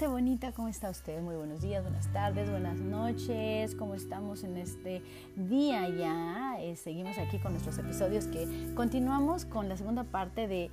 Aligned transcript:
gente 0.00 0.14
bonita, 0.14 0.52
¿cómo 0.52 0.68
está 0.68 0.88
usted? 0.88 1.20
Muy 1.20 1.36
buenos 1.36 1.60
días, 1.60 1.82
buenas 1.82 2.10
tardes, 2.10 2.48
buenas 2.48 2.78
noches. 2.78 3.74
¿Cómo 3.74 3.94
estamos 3.94 4.44
en 4.44 4.56
este 4.56 5.02
día 5.36 5.90
ya? 5.90 6.56
Eh, 6.58 6.74
seguimos 6.76 7.18
aquí 7.18 7.38
con 7.38 7.52
nuestros 7.52 7.76
episodios 7.76 8.24
que 8.24 8.72
continuamos 8.74 9.44
con 9.44 9.68
la 9.68 9.76
segunda 9.76 10.04
parte 10.04 10.48
de 10.48 10.70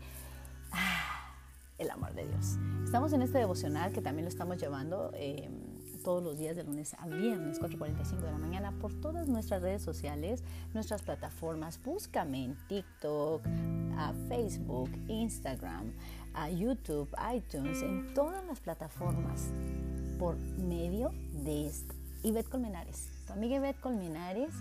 ah, 0.72 1.36
el 1.78 1.90
amor 1.90 2.14
de 2.14 2.26
Dios. 2.26 2.56
Estamos 2.86 3.12
en 3.12 3.22
este 3.22 3.40
devocional 3.40 3.92
que 3.92 4.02
también 4.02 4.24
lo 4.24 4.30
estamos 4.30 4.62
llevando 4.62 5.12
eh, 5.14 5.50
todos 6.06 6.24
los 6.24 6.38
días 6.38 6.56
de 6.56 6.64
lunes 6.64 6.94
a 6.94 7.06
viernes, 7.06 7.60
4.45 7.60 8.22
de 8.22 8.32
la 8.32 8.38
mañana, 8.38 8.72
por 8.80 8.94
todas 8.94 9.28
nuestras 9.28 9.62
redes 9.62 9.82
sociales, 9.82 10.42
nuestras 10.74 11.02
plataformas. 11.02 11.82
Búscame 11.84 12.46
en 12.46 12.58
TikTok, 12.70 13.42
Facebook, 14.30 14.90
Instagram, 15.08 15.92
a 16.38 16.50
YouTube, 16.50 17.10
iTunes, 17.36 17.82
en 17.82 18.14
todas 18.14 18.46
las 18.46 18.60
plataformas 18.60 19.50
por 20.20 20.38
medio 20.38 21.12
de 21.44 21.68
esto. 21.68 21.94
Ivette 22.24 22.50
Colmenares, 22.50 23.10
tu 23.26 23.34
amiga 23.34 23.58
Ivette 23.58 23.80
Colmenares 23.80 24.52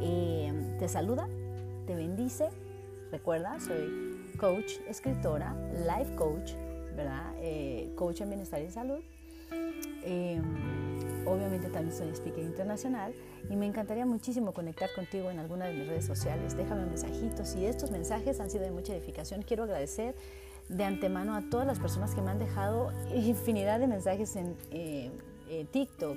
eh, 0.00 0.76
te 0.78 0.88
saluda, 0.88 1.28
te 1.86 1.94
bendice. 1.94 2.48
Recuerda, 3.10 3.60
soy 3.60 4.32
coach, 4.38 4.72
escritora, 4.88 5.54
life 5.86 6.14
coach, 6.16 6.52
¿verdad? 6.96 7.34
Eh, 7.38 7.92
coach 7.96 8.20
en 8.20 8.30
bienestar 8.30 8.60
y 8.62 8.70
salud. 8.70 9.00
Eh, 10.04 10.40
obviamente 11.26 11.68
también 11.68 11.96
soy 11.96 12.08
speaker 12.08 12.42
internacional 12.42 13.14
y 13.48 13.54
me 13.54 13.66
encantaría 13.66 14.06
muchísimo 14.06 14.52
conectar 14.52 14.88
contigo 14.94 15.30
en 15.30 15.38
alguna 15.38 15.66
de 15.66 15.74
mis 15.74 15.86
redes 15.86 16.06
sociales. 16.06 16.56
Déjame 16.56 16.86
mensajitos 16.86 17.54
y 17.54 17.66
estos 17.66 17.90
mensajes 17.90 18.40
han 18.40 18.50
sido 18.50 18.64
de 18.64 18.70
mucha 18.70 18.94
edificación. 18.94 19.42
Quiero 19.42 19.64
agradecer 19.64 20.14
de 20.68 20.84
antemano 20.84 21.34
a 21.34 21.42
todas 21.42 21.66
las 21.66 21.78
personas 21.78 22.14
que 22.14 22.22
me 22.22 22.30
han 22.30 22.38
dejado 22.38 22.92
infinidad 23.14 23.78
de 23.78 23.86
mensajes 23.86 24.36
en 24.36 24.56
eh, 24.70 25.10
eh, 25.48 25.66
TikTok. 25.70 26.16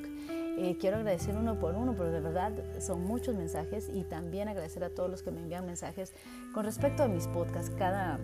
Eh, 0.58 0.78
quiero 0.80 0.98
agradecer 0.98 1.36
uno 1.36 1.60
por 1.60 1.76
uno, 1.76 1.94
pero 1.98 2.12
de 2.12 2.22
verdad 2.22 2.54
son 2.80 3.04
muchos 3.04 3.36
mensajes 3.36 3.90
y 3.94 4.04
también 4.04 4.48
agradecer 4.48 4.84
a 4.84 4.90
todos 4.90 5.10
los 5.10 5.24
que 5.24 5.32
me 5.32 5.42
envían 5.42 5.66
mensajes 5.66 6.14
con 6.54 6.64
respecto 6.64 7.04
a 7.04 7.08
mis 7.08 7.28
podcasts. 7.28 7.72
Cada, 7.78 8.18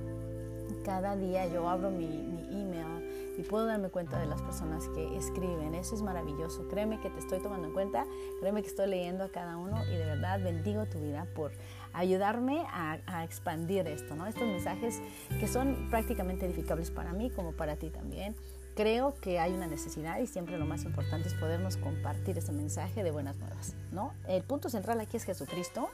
cada 0.85 1.17
día 1.17 1.47
yo 1.47 1.67
abro 1.67 1.91
mi, 1.91 2.07
mi 2.07 2.61
email 2.61 3.35
y 3.37 3.43
puedo 3.43 3.65
darme 3.65 3.89
cuenta 3.89 4.19
de 4.19 4.25
las 4.25 4.41
personas 4.41 4.87
que 4.89 5.17
escriben. 5.17 5.73
Eso 5.75 5.95
es 5.95 6.01
maravilloso. 6.01 6.67
Créeme 6.69 6.99
que 6.99 7.09
te 7.09 7.19
estoy 7.19 7.39
tomando 7.39 7.67
en 7.67 7.73
cuenta, 7.73 8.05
créeme 8.39 8.61
que 8.61 8.69
estoy 8.69 8.87
leyendo 8.87 9.23
a 9.23 9.29
cada 9.29 9.57
uno 9.57 9.83
y 9.87 9.97
de 9.97 10.05
verdad 10.05 10.41
bendigo 10.41 10.85
tu 10.85 10.99
vida 10.99 11.27
por 11.35 11.51
ayudarme 11.93 12.63
a, 12.67 12.99
a 13.05 13.23
expandir 13.23 13.87
esto, 13.87 14.15
¿no? 14.15 14.27
Estos 14.27 14.47
mensajes 14.47 15.01
que 15.39 15.47
son 15.47 15.89
prácticamente 15.89 16.45
edificables 16.45 16.91
para 16.91 17.13
mí 17.13 17.29
como 17.29 17.53
para 17.53 17.75
ti 17.75 17.89
también. 17.89 18.35
Creo 18.75 19.15
que 19.15 19.37
hay 19.37 19.51
una 19.51 19.67
necesidad 19.67 20.19
y 20.19 20.27
siempre 20.27 20.57
lo 20.57 20.65
más 20.65 20.85
importante 20.85 21.27
es 21.27 21.33
podernos 21.33 21.75
compartir 21.75 22.37
ese 22.37 22.53
mensaje 22.53 23.03
de 23.03 23.11
buenas 23.11 23.35
nuevas, 23.37 23.75
¿no? 23.91 24.13
El 24.27 24.43
punto 24.43 24.69
central 24.69 25.01
aquí 25.01 25.17
es 25.17 25.25
Jesucristo 25.25 25.89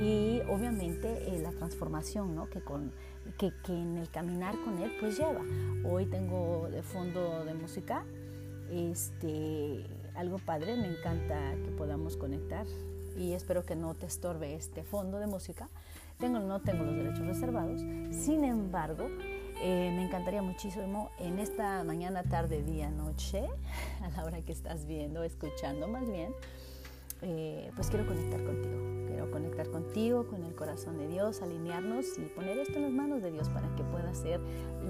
y 0.00 0.40
obviamente 0.48 1.28
eh, 1.28 1.38
la 1.42 1.50
transformación, 1.50 2.34
¿no? 2.34 2.48
Que, 2.48 2.62
con, 2.62 2.90
que, 3.36 3.52
que 3.62 3.72
en 3.72 3.98
el 3.98 4.08
caminar 4.08 4.54
con 4.64 4.78
Él 4.78 4.92
pues 4.98 5.18
lleva. 5.18 5.42
Hoy 5.84 6.06
tengo 6.06 6.68
de 6.70 6.82
fondo 6.82 7.44
de 7.44 7.52
música 7.52 8.02
este, 8.70 9.84
algo 10.14 10.38
padre, 10.38 10.76
me 10.76 10.88
encanta 10.88 11.54
que 11.64 11.70
podamos 11.70 12.16
conectar 12.16 12.66
y 13.16 13.32
espero 13.32 13.64
que 13.64 13.76
no 13.76 13.94
te 13.94 14.06
estorbe 14.06 14.54
este 14.54 14.82
fondo 14.82 15.18
de 15.18 15.26
música. 15.26 15.68
Tengo, 16.18 16.38
no 16.38 16.60
tengo 16.60 16.84
los 16.84 16.96
derechos 16.96 17.26
reservados, 17.26 17.80
sin 18.10 18.44
embargo, 18.44 19.08
eh, 19.60 19.92
me 19.94 20.04
encantaría 20.04 20.42
muchísimo 20.42 21.10
en 21.18 21.38
esta 21.38 21.82
mañana, 21.84 22.22
tarde, 22.22 22.62
día, 22.62 22.90
noche, 22.90 23.46
a 24.02 24.08
la 24.10 24.24
hora 24.24 24.40
que 24.42 24.52
estás 24.52 24.86
viendo, 24.86 25.22
escuchando 25.22 25.88
más 25.88 26.08
bien, 26.10 26.34
eh, 27.22 27.70
pues 27.74 27.88
quiero 27.88 28.06
conectar 28.06 28.44
contigo. 28.44 28.76
Quiero 29.06 29.30
conectar 29.30 29.70
contigo, 29.70 30.26
con 30.26 30.44
el 30.44 30.54
corazón 30.54 30.98
de 30.98 31.08
Dios, 31.08 31.40
alinearnos 31.40 32.18
y 32.18 32.22
poner 32.26 32.58
esto 32.58 32.74
en 32.74 32.82
las 32.82 32.92
manos 32.92 33.22
de 33.22 33.30
Dios 33.30 33.48
para 33.48 33.74
que 33.74 33.82
pueda 33.84 34.10
hacer 34.10 34.40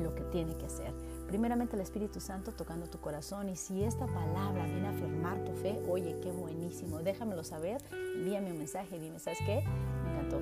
lo 0.03 0.15
que 0.15 0.23
tiene 0.25 0.56
que 0.56 0.67
hacer. 0.67 0.93
Primeramente 1.26 1.75
el 1.75 1.82
Espíritu 1.82 2.20
Santo 2.20 2.53
tocando 2.53 2.87
tu 2.87 3.00
corazón 3.00 3.48
y 3.48 3.56
si 3.56 3.82
esta 3.82 4.06
palabra 4.06 4.64
viene 4.66 4.87
a 4.87 4.91
afirmar 4.91 5.44
tu 5.44 5.53
fe, 5.53 5.82
oye, 5.88 6.19
qué 6.22 6.31
buenísimo, 6.31 7.00
déjamelo 7.00 7.42
saber, 7.42 7.82
envíame 7.92 8.53
un 8.53 8.59
mensaje, 8.59 8.98
dime, 9.00 9.19
¿sabes 9.19 9.41
qué? 9.44 9.64
Me 10.04 10.10
encantó. 10.12 10.41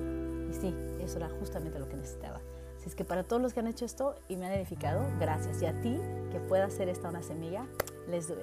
Y 0.49 0.53
sí, 0.53 0.75
eso 0.99 1.17
era 1.17 1.29
justamente 1.39 1.79
lo 1.79 1.89
que 1.89 1.97
necesitaba. 1.97 2.39
Así 2.77 2.89
es 2.89 2.95
que 2.95 3.03
para 3.03 3.23
todos 3.23 3.41
los 3.41 3.53
que 3.53 3.61
han 3.61 3.67
hecho 3.67 3.83
esto 3.83 4.15
y 4.27 4.37
me 4.37 4.45
han 4.45 4.51
edificado, 4.51 5.03
gracias. 5.19 5.59
Y 5.61 5.65
a 5.65 5.81
ti, 5.81 5.99
que 6.31 6.39
pueda 6.39 6.65
hacer 6.65 6.87
esta 6.87 7.09
una 7.09 7.23
semilla, 7.23 7.65
les 8.07 8.27
do 8.27 8.35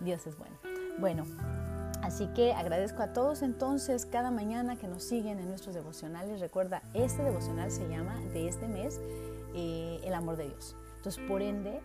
Dios 0.00 0.26
es 0.26 0.38
bueno. 0.38 0.56
Bueno, 0.98 1.26
así 2.02 2.28
que 2.28 2.54
agradezco 2.54 3.02
a 3.02 3.12
todos 3.12 3.42
entonces 3.42 4.06
cada 4.06 4.30
mañana 4.30 4.76
que 4.76 4.88
nos 4.88 5.04
siguen 5.04 5.38
en 5.38 5.48
nuestros 5.48 5.74
devocionales. 5.74 6.40
Recuerda, 6.40 6.82
este 6.94 7.22
devocional 7.22 7.70
se 7.70 7.86
llama 7.88 8.18
de 8.32 8.48
este 8.48 8.68
mes 8.68 9.00
eh, 9.54 10.00
El 10.02 10.14
amor 10.14 10.36
de 10.36 10.48
Dios. 10.48 10.76
Entonces, 11.04 11.22
por 11.28 11.42
ende, 11.42 11.82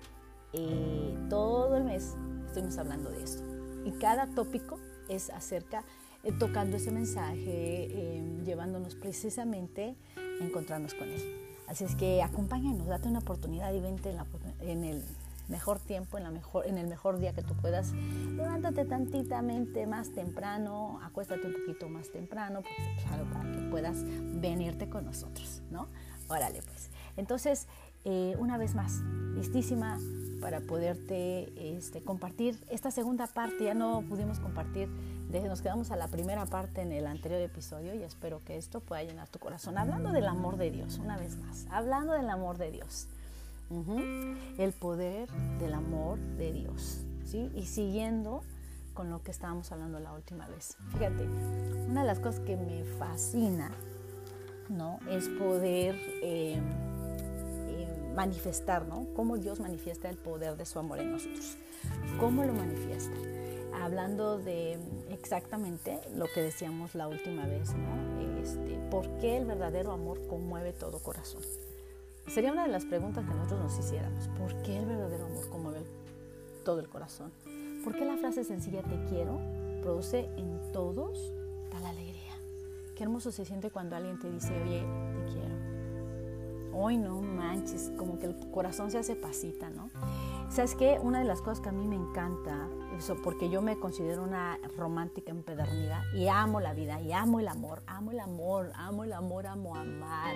eh, 0.53 1.13
todo 1.29 1.75
el 1.75 1.83
mes 1.83 2.15
estuvimos 2.45 2.77
hablando 2.77 3.09
de 3.09 3.21
esto. 3.21 3.43
Y 3.83 3.91
cada 3.91 4.27
tópico 4.27 4.79
es 5.09 5.29
acerca, 5.29 5.83
eh, 6.23 6.31
tocando 6.31 6.77
ese 6.77 6.91
mensaje, 6.91 8.23
llevándonos 8.45 8.95
precisamente 8.95 9.97
a 10.15 10.45
encontrarnos 10.45 10.93
con 10.93 11.09
Él. 11.09 11.21
Así 11.67 11.83
es 11.83 11.97
que 11.97 12.23
acompáñanos, 12.23 12.87
date 12.87 13.09
una 13.09 13.19
oportunidad 13.19 13.73
y 13.73 13.81
vente 13.81 14.15
en, 14.61 14.85
el 14.85 15.03
mejor 15.49 15.79
tiempo, 15.79 16.17
en, 16.17 16.23
la 16.23 16.31
mejor, 16.31 16.65
en 16.65 16.77
el 16.77 16.87
mejor 16.87 17.19
día 17.19 17.33
que 17.33 17.41
tú 17.41 17.55
puedas. 17.55 17.91
Levántate 17.91 18.85
tantitamente 18.85 19.85
más 19.85 20.13
temprano, 20.13 21.01
acuéstate 21.03 21.45
un 21.45 21.55
poquito 21.55 21.89
más 21.89 22.09
temprano, 22.09 22.61
pues, 22.61 23.03
claro, 23.05 23.25
para 23.33 23.51
que 23.51 23.67
puedas 23.69 23.97
venirte 24.39 24.89
con 24.89 25.03
nosotros, 25.03 25.61
¿no? 25.71 25.89
Órale, 26.29 26.61
pues. 26.61 26.89
Entonces, 27.17 27.67
eh, 28.05 28.35
una 28.39 28.57
vez 28.57 28.75
más, 28.75 29.01
listísima 29.35 29.97
para 30.41 30.61
poderte 30.61 31.77
este, 31.77 32.01
compartir 32.01 32.57
esta 32.69 32.91
segunda 32.91 33.27
parte. 33.27 33.65
Ya 33.65 33.73
no 33.73 34.03
pudimos 34.07 34.39
compartir 34.39 34.89
nos 35.29 35.61
quedamos 35.61 35.91
a 35.91 35.95
la 35.95 36.07
primera 36.07 36.45
parte 36.45 36.81
en 36.81 36.91
el 36.91 37.05
anterior 37.05 37.39
episodio 37.39 37.93
y 37.93 38.01
espero 38.01 38.41
que 38.43 38.57
esto 38.57 38.79
pueda 38.79 39.03
llenar 39.03 39.27
tu 39.27 39.37
corazón. 39.37 39.77
Hablando 39.77 40.11
del 40.11 40.27
amor 40.27 40.57
de 40.57 40.71
Dios, 40.71 40.97
una 40.97 41.17
vez 41.17 41.37
más, 41.37 41.67
hablando 41.69 42.13
del 42.13 42.29
amor 42.29 42.57
de 42.57 42.71
Dios. 42.71 43.07
El 44.57 44.73
poder 44.73 45.29
del 45.59 45.73
amor 45.75 46.17
de 46.37 46.51
Dios. 46.51 47.01
¿sí? 47.25 47.51
Y 47.53 47.67
siguiendo 47.67 48.41
con 48.95 49.11
lo 49.11 49.21
que 49.21 49.29
estábamos 49.29 49.71
hablando 49.71 49.99
la 49.99 50.13
última 50.13 50.47
vez. 50.47 50.75
Fíjate, 50.93 51.27
una 51.87 52.01
de 52.01 52.07
las 52.07 52.19
cosas 52.19 52.41
que 52.41 52.57
me 52.57 52.83
fascina 52.83 53.69
¿no? 54.67 54.99
es 55.09 55.29
poder 55.29 55.95
eh, 56.23 56.59
manifestar, 58.15 58.87
¿no? 58.87 59.07
Cómo 59.15 59.37
Dios 59.37 59.59
manifiesta 59.59 60.09
el 60.09 60.17
poder 60.17 60.57
de 60.57 60.65
su 60.65 60.79
amor 60.79 60.99
en 60.99 61.11
nosotros. 61.11 61.57
¿Cómo 62.19 62.43
lo 62.43 62.53
manifiesta? 62.53 63.15
hablando 63.81 64.37
de 64.37 64.77
exactamente 65.09 65.99
lo 66.15 66.25
que 66.33 66.41
decíamos 66.41 66.95
la 66.95 67.07
última 67.07 67.45
vez, 67.45 67.73
¿no? 67.73 68.39
Este, 68.41 68.77
¿Por 68.89 69.07
qué 69.17 69.37
el 69.37 69.45
verdadero 69.45 69.91
amor 69.91 70.25
conmueve 70.27 70.73
todo 70.73 70.99
corazón? 70.99 71.41
Sería 72.27 72.51
una 72.51 72.63
de 72.63 72.69
las 72.69 72.85
preguntas 72.85 73.25
que 73.25 73.33
nosotros 73.33 73.61
nos 73.61 73.79
hiciéramos. 73.79 74.27
¿Por 74.29 74.61
qué 74.61 74.77
el 74.77 74.85
verdadero 74.85 75.25
amor 75.25 75.49
conmueve 75.49 75.81
todo 76.63 76.79
el 76.79 76.89
corazón? 76.89 77.31
¿Por 77.83 77.95
qué 77.95 78.05
la 78.05 78.17
frase 78.17 78.43
sencilla 78.43 78.83
te 78.83 79.03
quiero 79.05 79.39
produce 79.81 80.29
en 80.37 80.71
todos 80.71 81.33
tal 81.71 81.85
alegría? 81.85 82.33
Qué 82.95 83.03
hermoso 83.03 83.31
se 83.31 83.45
siente 83.45 83.71
cuando 83.71 83.95
alguien 83.95 84.19
te 84.19 84.29
dice, 84.29 84.53
oye, 84.61 84.81
te 84.81 85.33
quiero. 85.33 85.48
Hoy 86.73 86.97
no 86.97 87.21
manches, 87.21 87.91
como 87.97 88.19
que 88.19 88.27
el 88.27 88.51
corazón 88.51 88.91
se 88.91 88.97
hace 88.97 89.15
pasita, 89.15 89.69
¿no? 89.69 89.89
¿Sabes 90.49 90.75
qué? 90.75 90.99
Una 91.01 91.19
de 91.19 91.25
las 91.25 91.41
cosas 91.41 91.61
que 91.61 91.69
a 91.69 91.71
mí 91.71 91.87
me 91.87 91.95
encanta 91.95 92.67
porque 93.23 93.49
yo 93.49 93.61
me 93.61 93.79
considero 93.79 94.23
una 94.23 94.59
romántica 94.77 95.31
empedernida 95.31 96.03
y 96.13 96.27
amo 96.27 96.59
la 96.59 96.73
vida 96.73 97.01
y 97.01 97.13
amo 97.13 97.39
el 97.39 97.47
amor, 97.47 97.81
amo 97.87 98.11
el 98.11 98.19
amor, 98.19 98.71
amo 98.75 99.03
el 99.03 99.13
amor, 99.13 99.47
amo 99.47 99.75
amar. 99.75 100.35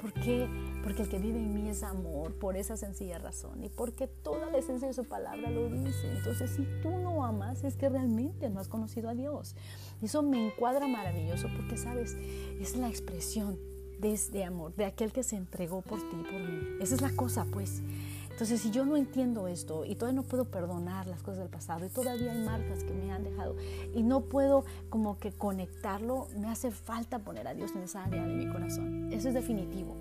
¿Por 0.00 0.12
qué? 0.12 0.48
Porque 0.82 1.02
el 1.02 1.08
que 1.08 1.18
vive 1.18 1.38
en 1.38 1.54
mí 1.54 1.68
es 1.68 1.82
amor, 1.82 2.34
por 2.34 2.56
esa 2.56 2.76
sencilla 2.76 3.18
razón 3.18 3.64
y 3.64 3.68
porque 3.68 4.06
toda 4.06 4.50
la 4.50 4.58
esencia 4.58 4.88
de 4.88 4.94
su 4.94 5.04
palabra 5.04 5.50
lo 5.50 5.68
dice. 5.68 6.12
Entonces, 6.16 6.50
si 6.50 6.66
tú 6.82 6.90
no 6.90 7.24
amas, 7.24 7.64
es 7.64 7.76
que 7.76 7.88
realmente 7.88 8.50
no 8.50 8.60
has 8.60 8.68
conocido 8.68 9.08
a 9.08 9.14
Dios. 9.14 9.56
Eso 10.02 10.22
me 10.22 10.48
encuadra 10.48 10.86
maravilloso 10.86 11.48
porque, 11.56 11.78
sabes, 11.78 12.14
es 12.60 12.76
la 12.76 12.88
expresión 12.88 13.58
de 13.98 14.12
este 14.12 14.44
amor, 14.44 14.74
de 14.74 14.84
aquel 14.84 15.12
que 15.12 15.22
se 15.22 15.36
entregó 15.36 15.82
por 15.82 15.98
ti, 15.98 16.16
por 16.16 16.40
mí. 16.40 16.76
Esa 16.80 16.94
es 16.94 17.00
la 17.00 17.10
cosa, 17.12 17.46
pues. 17.50 17.82
Entonces, 18.30 18.60
si 18.60 18.70
yo 18.70 18.84
no 18.84 18.98
entiendo 18.98 19.48
esto 19.48 19.86
y 19.86 19.94
todavía 19.94 20.20
no 20.20 20.28
puedo 20.28 20.44
perdonar 20.44 21.06
las 21.06 21.22
cosas 21.22 21.38
del 21.38 21.48
pasado 21.48 21.86
y 21.86 21.88
todavía 21.88 22.32
hay 22.32 22.44
marcas 22.44 22.84
que 22.84 22.92
me 22.92 23.10
han 23.10 23.24
dejado 23.24 23.56
y 23.94 24.02
no 24.02 24.20
puedo 24.20 24.66
como 24.90 25.18
que 25.18 25.32
conectarlo, 25.32 26.28
me 26.38 26.48
hace 26.48 26.70
falta 26.70 27.18
poner 27.18 27.48
a 27.48 27.54
Dios 27.54 27.70
en 27.74 27.84
esa 27.84 28.04
área 28.04 28.22
de 28.26 28.34
mi 28.34 28.46
corazón. 28.52 29.10
Eso 29.10 29.28
es 29.28 29.34
definitivo, 29.34 29.96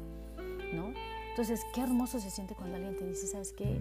¿no? 0.74 0.92
Entonces, 1.30 1.62
qué 1.74 1.82
hermoso 1.82 2.20
se 2.20 2.30
siente 2.30 2.56
cuando 2.56 2.76
alguien 2.76 2.98
te 2.98 3.08
dice, 3.08 3.26
¿sabes 3.26 3.54
qué? 3.54 3.80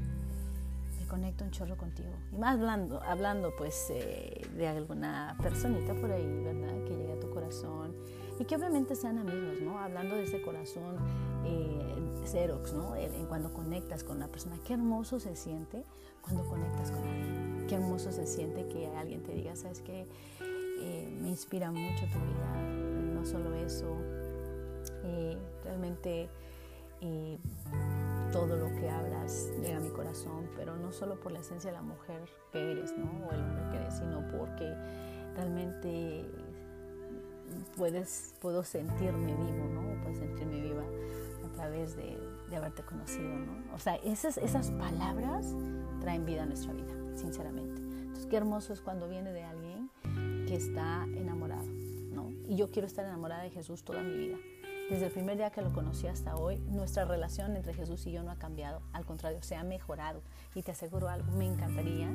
Me 1.01 1.07
conecta 1.09 1.45
un 1.45 1.51
chorro 1.51 1.77
contigo. 1.77 2.11
Y 2.33 2.37
más 2.37 2.55
hablando, 2.55 3.03
hablando 3.03 3.57
pues 3.57 3.89
eh, 3.91 4.41
de 4.57 4.69
alguna 4.69 5.37
personita 5.43 5.95
por 5.95 6.13
ahí, 6.13 6.43
¿verdad? 6.45 6.85
Que 6.85 6.95
llegue 6.95 7.13
a 7.13 7.19
tu 7.19 7.29
corazón 7.31 7.93
y 8.39 8.45
que 8.45 8.57
obviamente 8.57 8.97
sean 8.97 9.19
amigos, 9.19 9.61
¿no? 9.63 9.79
Hablando 9.79 10.17
de 10.17 10.25
ese 10.25 10.43
corazón 10.43 10.97
eh, 11.45 12.27
Xerox, 12.27 12.73
¿no? 12.73 12.95
Cuando 13.29 13.53
conectas 13.53 14.05
con 14.05 14.17
una 14.17 14.29
persona, 14.29 14.59
qué 14.65 14.75
hermoso 14.75 15.21
se 15.21 15.37
siente 15.37 15.85
cuando 16.23 16.45
conectas 16.49 16.91
con 16.91 17.03
alguien. 17.03 17.67
Qué 17.69 17.75
hermoso 17.77 18.13
se 18.13 18.27
siente 18.27 18.67
que 18.67 18.87
alguien 18.97 19.23
te 19.23 19.33
diga, 19.33 19.55
sabes 19.57 19.81
que 19.81 20.07
eh, 20.81 21.19
me 21.21 21.29
inspira 21.29 21.71
mucho 21.71 22.05
tu 22.13 22.19
vida, 22.19 22.63
no 23.15 23.25
solo 23.25 23.55
eso, 23.55 23.97
eh, 25.05 25.37
realmente 25.65 26.29
eh, 27.01 27.39
todo 28.33 28.57
lo 28.57 28.75
que 28.77 28.89
hablas 28.89 29.51
llega 29.61 29.77
a 29.77 29.81
mi 29.81 29.91
corazón, 29.91 30.49
pero 30.57 30.77
no 30.77 30.93
solo 30.93 31.21
por 31.21 31.33
la 31.33 31.41
esencia 31.41 31.71
de 31.71 31.77
la 31.77 31.83
mujer 31.83 32.21
que 32.53 32.73
eres, 32.73 32.97
¿no? 32.97 33.27
O 33.27 33.33
el 33.33 33.41
hombre 33.41 33.65
que 33.71 33.77
eres, 33.77 33.95
sino 33.95 34.27
porque 34.31 34.75
realmente 35.35 36.25
puedes, 37.77 38.35
puedo 38.41 38.65
sentirme 38.65 39.35
vivo, 39.35 39.69
¿no? 39.73 40.03
Puedo 40.03 40.15
sentirme 40.17 40.61
viva 40.61 40.85
a 41.45 41.53
través 41.55 41.97
de, 41.97 42.19
de 42.51 42.57
haberte 42.57 42.83
conocido, 42.83 43.29
¿no? 43.29 43.75
O 43.75 43.79
sea, 43.79 43.97
esas, 43.97 44.39
esas 44.39 44.71
palabras 44.73 45.47
traen 46.01 46.25
vida 46.25 46.43
a 46.43 46.47
nuestra 46.47 46.73
vida, 46.73 46.93
sinceramente. 47.17 47.81
Entonces, 47.81 48.27
qué 48.27 48.37
hermoso 48.37 48.73
es 48.73 48.81
cuando 48.81 49.09
viene 49.09 49.33
de 49.33 49.43
alguien 49.43 49.91
que 50.47 50.55
está 50.55 51.05
enamorado, 51.17 51.67
¿no? 52.13 52.31
Y 52.49 52.57
yo 52.57 52.71
quiero 52.71 52.87
estar 52.87 53.05
enamorada 53.05 53.43
de 53.43 53.51
Jesús 53.51 53.83
toda 53.85 54.03
mi 54.03 54.17
vida. 54.17 54.37
Desde 54.91 55.07
el 55.07 55.13
primer 55.13 55.39
día 55.39 55.51
que 55.51 55.63
lo 55.63 55.73
conocí 55.73 56.07
hasta 56.07 56.37
hoy, 56.37 56.59
nuestra 56.69 57.07
relación 57.07 57.57
entre 57.57 57.73
Jesús 57.73 58.07
y 58.07 58.13
yo 58.13 58.23
no 58.23 58.31
ha 58.31 58.37
cambiado, 58.37 58.83
al 58.93 59.07
contrario, 59.07 59.43
se 59.43 59.57
ha 59.57 59.65
mejorado. 59.65 60.21
Y 60.55 60.63
te 60.63 60.73
aseguro 60.73 61.09
algo, 61.09 61.33
me 61.33 61.47
encantaría 61.47 62.09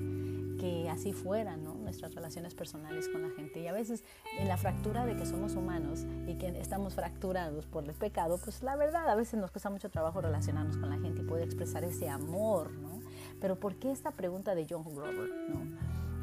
que 0.59 0.87
así 0.89 1.13
fueran 1.13 1.63
¿no? 1.63 1.73
nuestras 1.73 2.13
relaciones 2.13 2.53
personales 2.53 3.09
con 3.09 3.23
la 3.23 3.29
gente. 3.31 3.59
Y 3.59 3.67
a 3.67 3.73
veces 3.73 4.03
en 4.37 4.47
la 4.47 4.57
fractura 4.57 5.05
de 5.05 5.15
que 5.15 5.25
somos 5.25 5.55
humanos 5.55 6.05
y 6.27 6.35
que 6.35 6.47
estamos 6.59 6.93
fracturados 6.93 7.65
por 7.65 7.85
el 7.85 7.93
pecado, 7.93 8.37
pues 8.37 8.61
la 8.61 8.75
verdad 8.75 9.09
a 9.09 9.15
veces 9.15 9.39
nos 9.39 9.49
cuesta 9.49 9.69
mucho 9.69 9.89
trabajo 9.89 10.21
relacionarnos 10.21 10.77
con 10.77 10.89
la 10.89 10.99
gente 10.99 11.21
y 11.21 11.25
poder 11.25 11.45
expresar 11.45 11.83
ese 11.83 12.07
amor, 12.07 12.71
¿no? 12.71 12.99
Pero 13.41 13.59
¿por 13.59 13.75
qué 13.75 13.91
esta 13.91 14.11
pregunta 14.11 14.53
de 14.53 14.67
John 14.69 14.83
Grover, 14.83 15.29
¿no? 15.49 15.61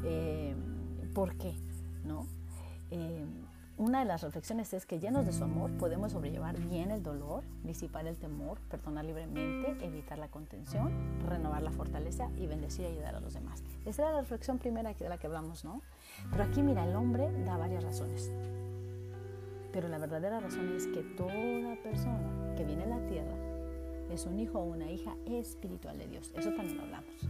Eh, 0.05 0.55
¿Por 1.13 1.35
qué? 1.37 1.55
¿no? 2.05 2.25
Eh, 2.91 3.25
una 3.77 3.99
de 3.99 4.05
las 4.05 4.23
reflexiones 4.23 4.73
es 4.73 4.85
que 4.85 4.99
llenos 4.99 5.25
de 5.25 5.31
su 5.31 5.43
amor 5.43 5.71
podemos 5.77 6.11
sobrellevar 6.11 6.57
bien 6.59 6.89
el 6.89 7.03
dolor, 7.03 7.43
disipar 7.63 8.07
el 8.07 8.17
temor, 8.17 8.59
perdonar 8.61 9.05
libremente, 9.05 9.85
evitar 9.85 10.17
la 10.17 10.29
contención, 10.29 10.91
renovar 11.27 11.61
la 11.61 11.71
fortaleza 11.71 12.29
y 12.37 12.47
bendecir 12.47 12.85
y 12.85 12.87
ayudar 12.87 13.15
a 13.15 13.19
los 13.19 13.35
demás. 13.35 13.63
Esa 13.85 14.03
era 14.03 14.13
la 14.13 14.21
reflexión 14.21 14.57
primera 14.57 14.93
de 14.93 15.09
la 15.09 15.17
que 15.19 15.27
hablamos, 15.27 15.63
¿no? 15.63 15.81
Pero 16.31 16.43
aquí, 16.43 16.63
mira, 16.63 16.85
el 16.85 16.95
hombre 16.95 17.31
da 17.45 17.57
varias 17.57 17.83
razones. 17.83 18.31
Pero 19.71 19.89
la 19.89 19.99
verdadera 19.99 20.39
razón 20.39 20.75
es 20.75 20.87
que 20.87 21.03
toda 21.15 21.75
persona 21.83 22.55
que 22.55 22.63
viene 22.63 22.83
a 22.85 22.87
la 22.87 23.05
tierra 23.05 23.35
es 24.11 24.25
un 24.25 24.39
hijo 24.39 24.59
o 24.59 24.63
una 24.63 24.89
hija 24.89 25.15
espiritual 25.27 25.99
de 25.99 26.07
Dios. 26.07 26.33
Eso 26.35 26.51
también 26.53 26.77
lo 26.77 26.83
hablamos. 26.83 27.27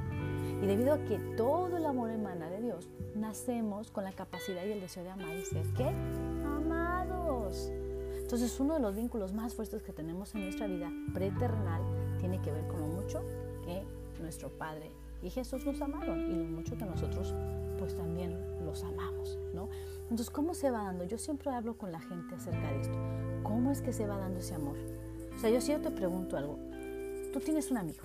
Y 0.61 0.65
debido 0.65 0.93
a 0.93 1.03
que 1.03 1.19
todo 1.35 1.77
el 1.77 1.85
amor 1.85 2.09
emana 2.09 2.49
de 2.49 2.61
Dios, 2.61 2.89
nacemos 3.15 3.91
con 3.91 4.03
la 4.03 4.11
capacidad 4.11 4.65
y 4.65 4.71
el 4.71 4.81
deseo 4.81 5.03
de 5.03 5.11
amar 5.11 5.35
y 5.35 5.45
ser 5.45 5.65
¿qué? 5.75 5.87
amados. 5.87 7.71
Entonces 8.17 8.59
uno 8.59 8.73
de 8.73 8.79
los 8.79 8.95
vínculos 8.95 9.33
más 9.33 9.53
fuertes 9.53 9.83
que 9.83 9.93
tenemos 9.93 10.33
en 10.35 10.41
nuestra 10.41 10.67
vida 10.67 10.91
preterrenal 11.13 11.81
tiene 12.19 12.41
que 12.41 12.51
ver 12.51 12.67
con 12.67 12.81
lo 12.81 12.87
mucho 12.87 13.21
que 13.63 13.83
nuestro 14.21 14.49
Padre 14.49 14.91
y 15.21 15.29
Jesús 15.29 15.65
nos 15.65 15.81
amaron 15.81 16.31
y 16.31 16.35
lo 16.35 16.43
mucho 16.45 16.77
que 16.77 16.85
nosotros 16.85 17.33
pues 17.77 17.95
también 17.95 18.35
los 18.65 18.83
amamos, 18.83 19.37
¿no? 19.53 19.69
Entonces, 20.03 20.29
¿cómo 20.29 20.53
se 20.53 20.71
va 20.71 20.83
dando? 20.83 21.03
Yo 21.03 21.17
siempre 21.17 21.51
hablo 21.51 21.77
con 21.77 21.91
la 21.91 21.99
gente 21.99 22.35
acerca 22.35 22.71
de 22.71 22.81
esto. 22.81 22.97
¿Cómo 23.43 23.71
es 23.71 23.81
que 23.81 23.93
se 23.93 24.07
va 24.07 24.17
dando 24.17 24.39
ese 24.39 24.55
amor? 24.55 24.77
O 25.35 25.39
sea, 25.39 25.49
yo 25.49 25.61
si 25.61 25.71
yo 25.71 25.79
te 25.79 25.91
pregunto 25.91 26.37
algo, 26.37 26.57
tú 27.31 27.39
tienes 27.39 27.69
un 27.71 27.77
amigo 27.77 28.03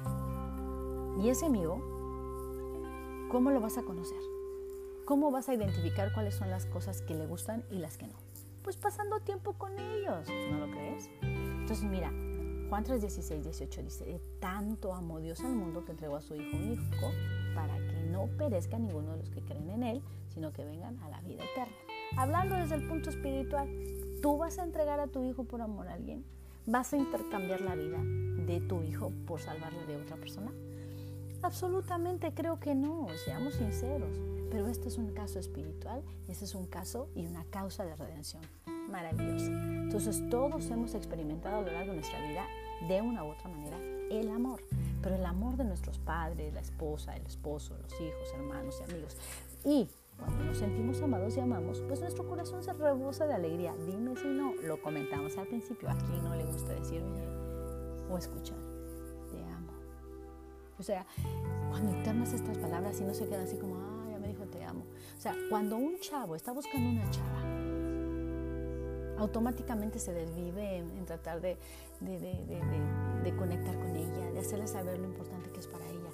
y 1.22 1.28
ese 1.28 1.46
amigo, 1.46 1.91
¿cómo 3.32 3.50
lo 3.50 3.62
vas 3.62 3.78
a 3.78 3.82
conocer? 3.82 4.20
¿Cómo 5.06 5.30
vas 5.30 5.48
a 5.48 5.54
identificar 5.54 6.12
cuáles 6.12 6.34
son 6.34 6.50
las 6.50 6.66
cosas 6.66 7.00
que 7.00 7.14
le 7.14 7.26
gustan 7.26 7.64
y 7.70 7.78
las 7.78 7.96
que 7.96 8.06
no? 8.06 8.12
Pues 8.62 8.76
pasando 8.76 9.20
tiempo 9.20 9.54
con 9.54 9.72
ellos, 9.78 10.28
¿no 10.50 10.58
lo 10.58 10.70
crees? 10.70 11.08
Entonces 11.22 11.82
mira, 11.82 12.12
Juan 12.68 12.84
3, 12.84 13.00
16, 13.00 13.42
18 13.42 13.82
dice, 13.84 14.20
tanto 14.38 14.92
amó 14.92 15.18
Dios 15.18 15.40
al 15.40 15.54
mundo 15.54 15.82
que 15.82 15.92
entregó 15.92 16.16
a 16.16 16.20
su 16.20 16.34
Hijo 16.34 16.58
único 16.58 17.10
para 17.54 17.74
que 17.78 18.02
no 18.10 18.26
perezca 18.36 18.78
ninguno 18.78 19.12
de 19.12 19.20
los 19.20 19.30
que 19.30 19.40
creen 19.40 19.70
en 19.70 19.82
Él, 19.82 20.02
sino 20.28 20.52
que 20.52 20.66
vengan 20.66 20.98
a 20.98 21.08
la 21.08 21.22
vida 21.22 21.42
eterna. 21.42 21.74
Hablando 22.18 22.56
desde 22.56 22.74
el 22.74 22.86
punto 22.86 23.08
espiritual, 23.08 23.66
¿tú 24.20 24.36
vas 24.36 24.58
a 24.58 24.64
entregar 24.64 25.00
a 25.00 25.06
tu 25.06 25.24
hijo 25.24 25.44
por 25.44 25.62
amor 25.62 25.88
a 25.88 25.94
alguien? 25.94 26.22
¿Vas 26.66 26.92
a 26.92 26.98
intercambiar 26.98 27.62
la 27.62 27.76
vida 27.76 27.98
de 28.44 28.60
tu 28.60 28.82
hijo 28.82 29.10
por 29.26 29.40
salvarla 29.40 29.86
de 29.86 29.96
otra 29.96 30.16
persona? 30.16 30.52
Absolutamente 31.42 32.32
creo 32.34 32.60
que 32.60 32.74
no, 32.74 33.08
seamos 33.24 33.54
sinceros. 33.54 34.16
Pero 34.50 34.68
este 34.68 34.88
es 34.88 34.98
un 34.98 35.12
caso 35.12 35.38
espiritual, 35.38 36.02
este 36.28 36.44
es 36.44 36.54
un 36.54 36.66
caso 36.66 37.08
y 37.14 37.26
una 37.26 37.44
causa 37.44 37.84
de 37.84 37.96
redención. 37.96 38.42
Maravillosa. 38.90 39.50
Entonces 39.50 40.28
todos 40.28 40.70
hemos 40.70 40.94
experimentado 40.94 41.56
a 41.56 41.60
lo 41.62 41.72
largo 41.72 41.92
de 41.92 41.96
nuestra 41.96 42.20
vida, 42.20 42.46
de 42.86 43.00
una 43.00 43.24
u 43.24 43.30
otra 43.30 43.48
manera, 43.48 43.78
el 44.10 44.30
amor. 44.30 44.62
Pero 45.02 45.16
el 45.16 45.24
amor 45.24 45.56
de 45.56 45.64
nuestros 45.64 45.98
padres, 45.98 46.52
la 46.52 46.60
esposa, 46.60 47.16
el 47.16 47.26
esposo, 47.26 47.76
los 47.78 47.92
hijos, 47.94 48.32
hermanos 48.34 48.80
y 48.80 48.90
amigos. 48.90 49.16
Y 49.64 49.88
cuando 50.18 50.44
nos 50.44 50.58
sentimos 50.58 51.00
amados 51.00 51.36
y 51.36 51.40
amamos, 51.40 51.82
pues 51.88 52.00
nuestro 52.00 52.28
corazón 52.28 52.62
se 52.62 52.72
rebosa 52.74 53.26
de 53.26 53.34
alegría. 53.34 53.74
Dime 53.86 54.14
si 54.16 54.28
no, 54.28 54.52
lo 54.62 54.80
comentamos 54.80 55.36
al 55.38 55.48
principio. 55.48 55.90
¿A 55.90 55.96
quién 55.96 56.22
no 56.22 56.36
le 56.36 56.44
gusta 56.44 56.74
decir 56.74 57.02
o 58.10 58.18
escuchar? 58.18 58.71
O 60.82 60.84
sea, 60.84 61.06
cuando 61.70 61.92
internas 61.92 62.32
estas 62.32 62.58
palabras 62.58 63.00
y 63.00 63.04
no 63.04 63.14
se 63.14 63.28
queda 63.28 63.42
así 63.42 63.56
como, 63.56 63.76
ah, 63.76 64.08
ya 64.10 64.18
me 64.18 64.26
dijo 64.26 64.42
te 64.46 64.64
amo. 64.64 64.84
O 65.16 65.20
sea, 65.20 65.32
cuando 65.48 65.76
un 65.76 65.96
chavo 66.00 66.34
está 66.34 66.50
buscando 66.50 66.90
una 66.90 67.08
chava, 67.08 67.40
automáticamente 69.18 70.00
se 70.00 70.12
desvive 70.12 70.78
en, 70.78 71.06
tratar 71.06 71.40
de, 71.40 71.56
de, 72.00 72.18
de, 73.22 73.36
conectar 73.36 73.78
con 73.78 73.94
ella, 73.94 74.32
de 74.32 74.40
hacerle 74.40 74.66
saber 74.66 74.98
lo 74.98 75.06
importante 75.06 75.52
que 75.52 75.60
es 75.60 75.68
para 75.68 75.86
ella. 75.88 76.10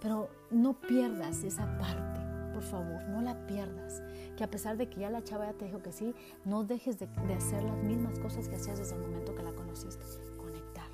Pero 0.00 0.28
no 0.52 0.74
pierdas 0.80 1.42
esa 1.42 1.66
parte 1.78 2.20
por 2.52 2.62
favor, 2.62 3.02
no 3.08 3.22
la 3.22 3.46
pierdas. 3.46 4.02
Que 4.36 4.44
a 4.44 4.50
pesar 4.50 4.76
de 4.76 4.88
que 4.88 5.00
ya 5.00 5.10
la 5.10 5.24
chava 5.24 5.46
ya 5.46 5.52
te 5.54 5.64
dijo 5.64 5.82
que 5.82 5.90
sí, 5.90 6.14
no 6.44 6.64
dejes 6.64 6.98
de, 6.98 7.08
hacer 7.34 7.62
las 7.62 7.82
mismas 7.82 8.18
cosas 8.20 8.48
que 8.48 8.56
hacías 8.56 8.78
desde 8.78 8.94
el 8.94 9.00
momento 9.00 9.34
que 9.34 9.42
la 9.42 9.52
conociste. 9.52 10.04
Conectar. 10.36 10.86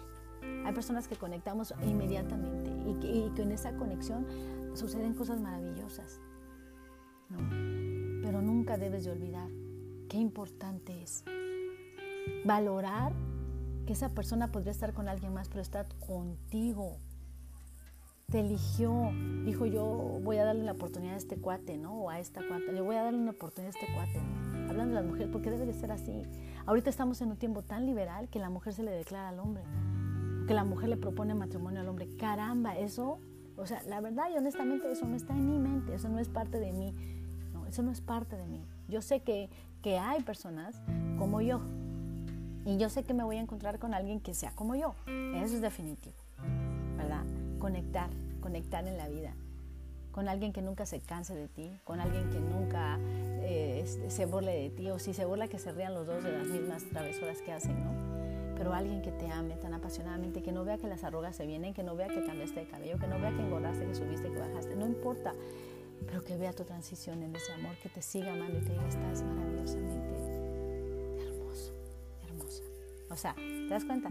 Hay 0.64 0.73
personas 0.73 1.08
que 1.08 1.16
conectamos 1.16 1.75
inmediatamente 1.82 2.67
y 2.88 2.95
que, 3.00 3.07
y 3.09 3.30
que 3.30 3.42
en 3.42 3.52
esa 3.52 3.76
conexión 3.76 4.26
suceden 4.75 5.14
cosas 5.14 5.40
maravillosas. 5.40 6.21
¿no? 7.28 7.38
Pero 8.23 8.42
nunca 8.42 8.76
debes 8.76 9.04
de 9.04 9.12
olvidar 9.12 9.49
qué 10.09 10.16
importante 10.16 11.02
es 11.02 11.25
valorar 12.45 13.12
que 13.87 13.92
esa 13.92 14.11
persona 14.11 14.52
podría 14.52 14.73
estar 14.73 14.92
con 14.92 15.09
alguien 15.09 15.33
más, 15.33 15.49
pero 15.49 15.61
está 15.61 15.87
contigo 16.07 16.99
te 18.30 18.40
eligió, 18.40 19.11
dijo 19.47 19.64
yo 19.64 20.21
voy 20.23 20.37
a 20.37 20.45
darle 20.45 20.62
la 20.62 20.73
oportunidad 20.73 21.14
a 21.14 21.16
este 21.16 21.38
cuate, 21.38 21.78
¿no? 21.78 21.95
O 21.95 22.11
a 22.11 22.21
esta 22.21 22.47
cuate, 22.47 22.73
le 22.73 22.83
voy 22.83 22.97
a 22.97 23.02
darle 23.02 23.18
una 23.18 23.30
oportunidad 23.30 23.75
a 23.75 23.78
este 23.78 23.90
cuate. 23.95 24.21
Hablando 24.68 24.95
de 24.95 25.02
la 25.02 25.09
mujer, 25.09 25.30
porque 25.30 25.50
debe 25.50 25.64
de 25.64 25.73
ser 25.73 25.90
así. 25.90 26.25
Ahorita 26.66 26.90
estamos 26.90 27.23
en 27.23 27.30
un 27.30 27.38
tiempo 27.38 27.62
tan 27.62 27.87
liberal 27.87 28.28
que 28.28 28.38
la 28.38 28.50
mujer 28.50 28.75
se 28.75 28.83
le 28.83 28.90
declara 28.90 29.30
al 29.30 29.38
hombre, 29.38 29.62
que 30.48 30.54
la 30.54 30.64
mujer 30.64 30.88
le 30.88 30.96
propone 30.96 31.34
matrimonio 31.34 31.80
al 31.80 31.88
hombre. 31.88 32.08
Caramba, 32.18 32.76
eso, 32.76 33.18
o 33.58 33.66
sea, 33.66 33.82
la 33.82 34.00
verdad 34.00 34.24
y 34.34 34.38
honestamente 34.38 34.90
eso 34.90 35.06
no 35.06 35.14
está 35.14 35.34
en 35.34 35.46
mi 35.46 35.58
mente, 35.58 35.94
eso 35.94 36.08
no 36.08 36.18
es 36.18 36.28
parte 36.28 36.58
de 36.58 36.72
mí, 36.72 36.94
no, 37.52 37.66
eso 37.66 37.82
no 37.82 37.92
es 37.92 38.00
parte 38.00 38.34
de 38.34 38.46
mí. 38.46 38.64
Yo 38.88 39.02
sé 39.02 39.20
que, 39.20 39.50
que 39.82 39.98
hay 39.98 40.22
personas 40.22 40.80
como 41.18 41.42
yo 41.42 41.60
y 42.64 42.78
yo 42.78 42.88
sé 42.88 43.04
que 43.04 43.12
me 43.12 43.24
voy 43.24 43.36
a 43.36 43.40
encontrar 43.40 43.78
con 43.78 43.92
alguien 43.92 44.20
que 44.20 44.32
sea 44.32 44.50
como 44.52 44.74
yo, 44.74 44.94
eso 45.06 45.54
es 45.54 45.60
definitivo, 45.60 46.16
¿verdad? 46.96 47.24
conectar, 47.58 48.08
conectar 48.40 48.86
en 48.86 48.96
la 48.96 49.08
vida, 49.08 49.34
con 50.12 50.28
alguien 50.28 50.54
que 50.54 50.62
nunca 50.62 50.86
se 50.86 51.00
canse 51.00 51.34
de 51.34 51.48
ti, 51.48 51.78
con 51.84 52.00
alguien 52.00 52.30
que 52.30 52.40
nunca 52.40 52.98
eh, 53.42 53.84
se 54.08 54.24
burle 54.24 54.52
de 54.52 54.70
ti, 54.70 54.90
o 54.90 54.98
si 54.98 55.12
se 55.12 55.26
burla 55.26 55.48
que 55.48 55.58
se 55.58 55.72
rían 55.72 55.92
los 55.92 56.06
dos 56.06 56.24
de 56.24 56.32
las 56.32 56.46
mismas 56.46 56.84
travesuras 56.84 57.42
que 57.42 57.52
hacen, 57.52 57.84
¿no? 57.84 58.07
Pero 58.58 58.74
alguien 58.74 59.00
que 59.00 59.12
te 59.12 59.30
ame 59.30 59.56
tan 59.56 59.72
apasionadamente, 59.72 60.42
que 60.42 60.52
no 60.52 60.64
vea 60.64 60.76
que 60.76 60.88
las 60.88 61.04
arrugas 61.04 61.36
se 61.36 61.46
vienen, 61.46 61.72
que 61.72 61.82
no 61.82 61.96
vea 61.96 62.08
que 62.08 62.24
cambiaste 62.24 62.60
de 62.60 62.66
cabello, 62.66 62.98
que 62.98 63.06
no 63.06 63.18
vea 63.20 63.30
que 63.30 63.40
engordaste, 63.40 63.86
que 63.86 63.94
subiste, 63.94 64.30
que 64.30 64.38
bajaste, 64.38 64.74
no 64.74 64.86
importa, 64.86 65.32
pero 66.06 66.24
que 66.24 66.36
vea 66.36 66.52
tu 66.52 66.64
transición 66.64 67.22
en 67.22 67.34
ese 67.34 67.52
amor, 67.52 67.76
que 67.82 67.88
te 67.88 68.02
siga 68.02 68.32
amando 68.32 68.58
y 68.58 68.62
te 68.62 68.72
diga, 68.72 68.88
estás 68.88 69.22
maravillosamente 69.22 70.18
hermoso, 71.22 71.72
hermosa. 72.24 72.62
O 73.10 73.16
sea, 73.16 73.34
¿te 73.34 73.68
das 73.68 73.84
cuenta? 73.84 74.10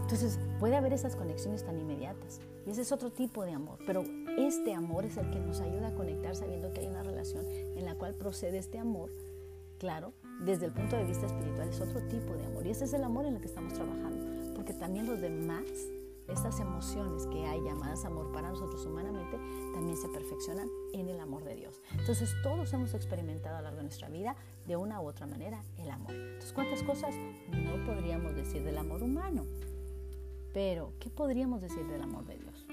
Entonces 0.00 0.38
puede 0.58 0.76
haber 0.76 0.92
esas 0.92 1.16
conexiones 1.16 1.64
tan 1.64 1.78
inmediatas. 1.78 2.40
Y 2.66 2.70
ese 2.70 2.82
es 2.82 2.92
otro 2.92 3.10
tipo 3.10 3.44
de 3.44 3.52
amor. 3.52 3.78
Pero 3.86 4.04
este 4.38 4.74
amor 4.74 5.04
es 5.04 5.16
el 5.16 5.30
que 5.30 5.40
nos 5.40 5.60
ayuda 5.60 5.88
a 5.88 5.94
conectar 5.94 6.36
sabiendo 6.36 6.72
que 6.72 6.80
hay 6.80 6.86
una 6.86 7.02
relación 7.02 7.46
en 7.48 7.84
la 7.84 7.94
cual 7.94 8.14
procede 8.14 8.58
este 8.58 8.78
amor. 8.78 9.10
Claro, 9.78 10.12
desde 10.40 10.66
el 10.66 10.72
punto 10.72 10.96
de 10.96 11.04
vista 11.04 11.26
espiritual 11.26 11.68
es 11.68 11.80
otro 11.80 12.00
tipo 12.08 12.34
de 12.34 12.44
amor 12.46 12.66
y 12.66 12.70
ese 12.70 12.84
es 12.84 12.92
el 12.92 13.04
amor 13.04 13.26
en 13.26 13.36
el 13.36 13.40
que 13.40 13.46
estamos 13.46 13.72
trabajando, 13.74 14.54
porque 14.54 14.72
también 14.74 15.06
los 15.06 15.20
demás, 15.20 15.64
estas 16.28 16.60
emociones 16.60 17.26
que 17.26 17.44
hay 17.44 17.60
llamadas 17.62 18.04
amor 18.04 18.32
para 18.32 18.50
nosotros 18.50 18.84
humanamente, 18.86 19.38
también 19.72 19.96
se 19.96 20.08
perfeccionan 20.08 20.68
en 20.92 21.08
el 21.08 21.20
amor 21.20 21.44
de 21.44 21.54
Dios. 21.54 21.80
Entonces 21.98 22.34
todos 22.42 22.72
hemos 22.72 22.94
experimentado 22.94 23.56
a 23.56 23.60
lo 23.60 23.64
largo 23.64 23.78
de 23.78 23.84
nuestra 23.84 24.08
vida 24.08 24.36
de 24.66 24.76
una 24.76 25.00
u 25.00 25.06
otra 25.06 25.26
manera 25.26 25.62
el 25.78 25.90
amor. 25.90 26.14
Entonces, 26.14 26.52
¿cuántas 26.52 26.82
cosas 26.82 27.14
no 27.50 27.84
podríamos 27.84 28.34
decir 28.34 28.62
del 28.64 28.78
amor 28.78 29.02
humano? 29.02 29.46
Pero, 30.52 30.92
¿qué 31.00 31.08
podríamos 31.08 31.62
decir 31.62 31.86
del 31.86 32.02
amor 32.02 32.26
de 32.26 32.36
Dios? 32.36 32.66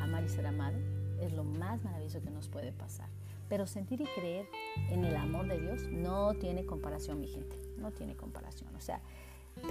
Amar 0.00 0.24
y 0.24 0.28
ser 0.28 0.46
amado 0.46 0.78
es 1.20 1.32
lo 1.32 1.44
más 1.44 1.82
maravilloso 1.82 2.20
que 2.20 2.30
nos 2.30 2.48
puede 2.48 2.72
pasar. 2.72 3.08
Pero 3.48 3.66
sentir 3.66 4.00
y 4.00 4.04
creer 4.04 4.46
en 4.90 5.04
el 5.04 5.16
amor 5.16 5.46
de 5.46 5.60
Dios 5.60 5.82
no 5.88 6.34
tiene 6.34 6.64
comparación, 6.66 7.20
mi 7.20 7.28
gente. 7.28 7.56
No 7.78 7.92
tiene 7.92 8.16
comparación. 8.16 8.74
O 8.76 8.80
sea, 8.80 9.00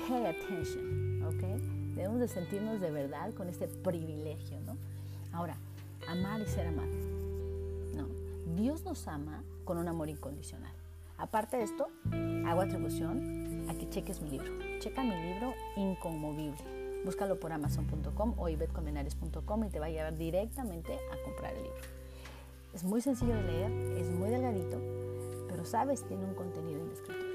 pay 0.07 0.25
attention, 0.25 1.23
¿ok? 1.23 1.95
Debemos 1.95 2.19
de 2.19 2.27
sentirnos 2.27 2.79
de 2.79 2.91
verdad 2.91 3.33
con 3.33 3.49
este 3.49 3.67
privilegio, 3.67 4.59
¿no? 4.61 4.77
Ahora, 5.33 5.57
amar 6.07 6.41
y 6.41 6.47
ser 6.47 6.67
amado. 6.67 6.91
No, 7.93 8.07
Dios 8.55 8.83
nos 8.85 9.07
ama 9.07 9.43
con 9.65 9.77
un 9.77 9.87
amor 9.87 10.09
incondicional. 10.09 10.73
Aparte 11.17 11.57
de 11.57 11.63
esto, 11.63 11.87
hago 12.45 12.61
atribución 12.61 13.65
a 13.69 13.73
que 13.73 13.89
cheques 13.89 14.21
mi 14.21 14.29
libro. 14.29 14.51
Checa 14.79 15.03
mi 15.03 15.15
libro 15.15 15.53
Inconmovible 15.77 16.75
Búscalo 17.05 17.39
por 17.39 17.53
amazon.com 17.53 18.33
o 18.37 18.49
ibetcolmenares.com 18.49 19.63
y 19.65 19.69
te 19.69 19.79
va 19.79 19.85
a 19.85 19.89
llevar 19.89 20.17
directamente 20.17 20.97
a 21.13 21.23
comprar 21.23 21.53
el 21.53 21.63
libro. 21.63 22.04
Es 22.75 22.83
muy 22.83 22.99
sencillo 22.99 23.33
de 23.35 23.43
leer, 23.43 23.71
es 23.97 24.11
muy 24.11 24.29
delgadito, 24.29 24.77
pero 25.47 25.63
sabes, 25.63 26.03
tiene 26.03 26.25
un 26.25 26.35
contenido 26.35 26.81
indescriptible. 26.81 27.33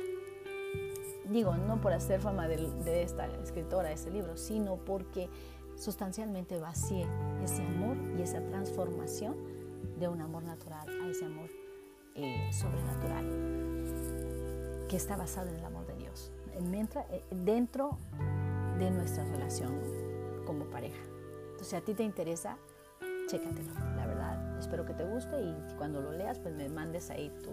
Digo, 1.30 1.56
no 1.56 1.80
por 1.80 1.94
hacer 1.94 2.20
fama 2.20 2.46
de, 2.46 3.02
esta 3.02 3.26
escritora, 3.42 3.90
ese 3.90 4.10
libro, 4.10 4.36
sino 4.36 4.76
porque 4.76 5.30
sustancialmente 5.76 6.58
vacíe 6.58 7.06
ese 7.42 7.62
amor 7.62 7.96
y 8.18 8.22
esa 8.22 8.42
transformación 8.42 9.34
de 9.98 10.08
un 10.08 10.20
amor 10.20 10.42
natural 10.42 10.86
a 10.88 11.08
ese 11.08 11.24
amor 11.24 11.48
eh, 12.16 12.50
sobrenatural 12.52 13.24
que 14.90 14.96
está 14.96 15.16
basado 15.16 15.48
en 15.48 15.54
el 15.56 15.64
amor 15.64 15.86
de 15.86 15.96
Dios. 15.96 16.32
Mientras, 16.60 17.06
eh, 17.10 17.24
dentro 17.30 17.96
de 18.78 18.90
nuestra 18.90 19.24
relación 19.24 19.80
como 20.44 20.66
pareja. 20.66 21.00
Entonces, 21.52 21.68
si 21.68 21.76
a 21.76 21.80
ti 21.80 21.94
te 21.94 22.02
interesa, 22.02 22.58
chécatelo. 23.26 23.72
La 23.96 24.09
espero 24.60 24.84
que 24.84 24.94
te 24.94 25.04
guste 25.04 25.40
y 25.40 25.76
cuando 25.76 26.00
lo 26.00 26.12
leas, 26.12 26.38
pues 26.38 26.54
me 26.54 26.68
mandes 26.68 27.10
ahí 27.10 27.32
tu, 27.42 27.50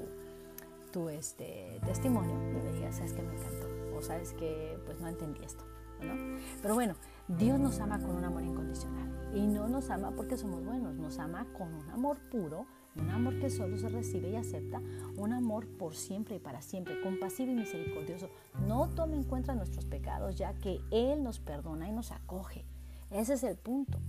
tu 0.91 1.09
este, 1.09 1.79
testimonio 1.85 2.35
y 2.51 2.63
me 2.63 2.73
digas, 2.73 2.95
sabes 2.95 3.13
que 3.13 3.21
me 3.21 3.33
encantó 3.33 3.67
o 3.95 4.01
sabes 4.01 4.33
que 4.33 4.79
pues 4.85 4.99
no 4.99 5.07
entendí 5.07 5.43
esto. 5.43 5.63
¿no? 6.01 6.37
Pero 6.61 6.75
bueno, 6.75 6.95
Dios 7.27 7.59
nos 7.59 7.79
ama 7.79 7.99
con 7.99 8.15
un 8.15 8.23
amor 8.23 8.43
incondicional 8.43 9.09
y 9.33 9.47
no 9.47 9.67
nos 9.67 9.89
ama 9.89 10.11
porque 10.11 10.37
somos 10.37 10.63
buenos, 10.63 10.95
nos 10.95 11.17
ama 11.19 11.47
con 11.57 11.73
un 11.73 11.89
amor 11.89 12.17
puro, 12.29 12.65
un 12.95 13.09
amor 13.09 13.39
que 13.39 13.49
solo 13.49 13.77
se 13.77 13.89
recibe 13.89 14.29
y 14.29 14.35
acepta, 14.35 14.81
un 15.17 15.33
amor 15.33 15.67
por 15.67 15.95
siempre 15.95 16.35
y 16.35 16.39
para 16.39 16.61
siempre, 16.61 17.01
compasivo 17.01 17.51
y 17.51 17.55
misericordioso. 17.55 18.29
No 18.67 18.89
tome 18.89 19.17
en 19.17 19.23
cuenta 19.23 19.55
nuestros 19.55 19.85
pecados, 19.85 20.35
ya 20.35 20.53
que 20.53 20.81
Él 20.91 21.23
nos 21.23 21.39
perdona 21.39 21.87
y 21.87 21.91
nos 21.91 22.11
acoge. 22.11 22.65
Ese 23.11 23.33
es 23.33 23.43
el 23.43 23.55
punto. 23.55 23.99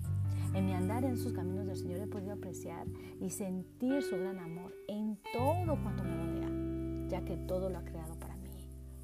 En 0.54 0.66
mi 0.66 0.72
andar 0.72 1.04
en 1.04 1.18
sus 1.18 1.32
caminos 1.32 1.66
del 1.66 1.76
Señor 1.76 2.00
he 2.00 2.06
podido 2.06 2.32
apreciar 2.32 2.86
y 3.20 3.30
sentir 3.30 4.02
su 4.02 4.16
gran 4.16 4.38
amor 4.38 4.74
en 4.88 5.18
todo 5.32 5.80
cuanto 5.82 6.04
me 6.04 6.16
rodea, 6.16 7.08
ya 7.08 7.24
que 7.24 7.36
todo 7.36 7.70
lo 7.70 7.78
ha 7.78 7.84
creado 7.84 8.14
para 8.18 8.36
mí. 8.36 8.48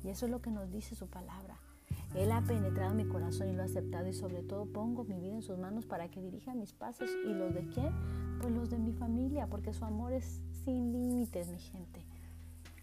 Y 0.02 0.08
eso 0.08 0.26
es 0.26 0.32
lo 0.32 0.40
que 0.40 0.50
nos 0.50 0.70
dice 0.70 0.94
su 0.94 1.06
palabra. 1.06 1.58
Él 2.14 2.30
ha 2.30 2.42
penetrado 2.42 2.94
mi 2.94 3.06
corazón 3.06 3.48
y 3.48 3.52
lo 3.52 3.62
ha 3.62 3.66
aceptado 3.66 4.06
y 4.06 4.12
sobre 4.12 4.42
todo 4.42 4.66
pongo 4.66 5.04
mi 5.04 5.18
vida 5.18 5.34
en 5.34 5.42
sus 5.42 5.58
manos 5.58 5.84
para 5.84 6.08
que 6.08 6.20
dirija 6.20 6.54
mis 6.54 6.72
pasos 6.72 7.10
y 7.26 7.34
los 7.34 7.52
de 7.52 7.66
quién? 7.68 7.92
Pues 8.40 8.52
los 8.52 8.70
de 8.70 8.78
mi 8.78 8.92
familia, 8.92 9.48
porque 9.48 9.72
su 9.72 9.84
amor 9.84 10.12
es 10.12 10.40
sin 10.64 10.92
límites, 10.92 11.48
mi 11.48 11.58
gente. 11.58 12.04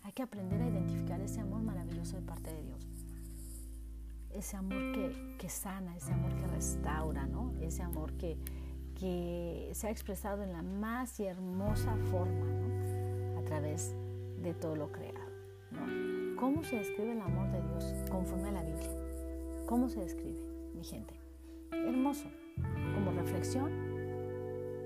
Hay 0.04 0.12
que 0.12 0.24
aprender 0.24 0.62
a 0.62 0.68
identificar 0.68 1.22
ese 1.22 1.40
amor 1.40 1.62
maravilloso 1.62 2.18
de 2.18 2.24
parte 2.24 2.54
de 2.54 2.64
Dios. 2.64 2.91
Ese 4.34 4.58
amor 4.58 4.80
que, 5.38 5.50
sana, 5.50 5.96
ese 5.96 6.12
amor 6.14 6.34
que 6.36 6.48
restaura, 6.48 7.26
¿no? 7.26 7.54
Ese 7.62 7.84
amor 7.84 8.14
que, 8.14 8.38
que 8.96 9.70
se 9.74 9.88
ha 9.88 9.92
expresado 9.92 10.44
en 10.44 10.54
la 10.54 10.62
más 10.62 11.20
hermosa 11.20 11.96
forma, 12.10 12.46
¿no? 12.46 13.40
A 13.40 13.44
través 13.44 13.94
de 14.42 14.54
todo 14.54 14.76
lo 14.76 14.92
creado, 14.92 15.32
¿no? 15.72 16.40
¿Cómo 16.40 16.64
se 16.64 16.78
describe 16.78 17.12
el 17.12 17.22
amor 17.22 17.52
de 17.52 17.62
Dios 17.62 18.10
conforme 18.10 18.50
a 18.50 18.52
la 18.54 18.64
Biblia? 18.64 18.90
¿Cómo 19.68 19.90
se 19.90 20.00
describe, 20.00 20.40
mi 20.74 20.84
gente? 20.84 21.14
Hermoso. 21.72 22.26
Como 22.94 23.12
reflexión, 23.12 23.72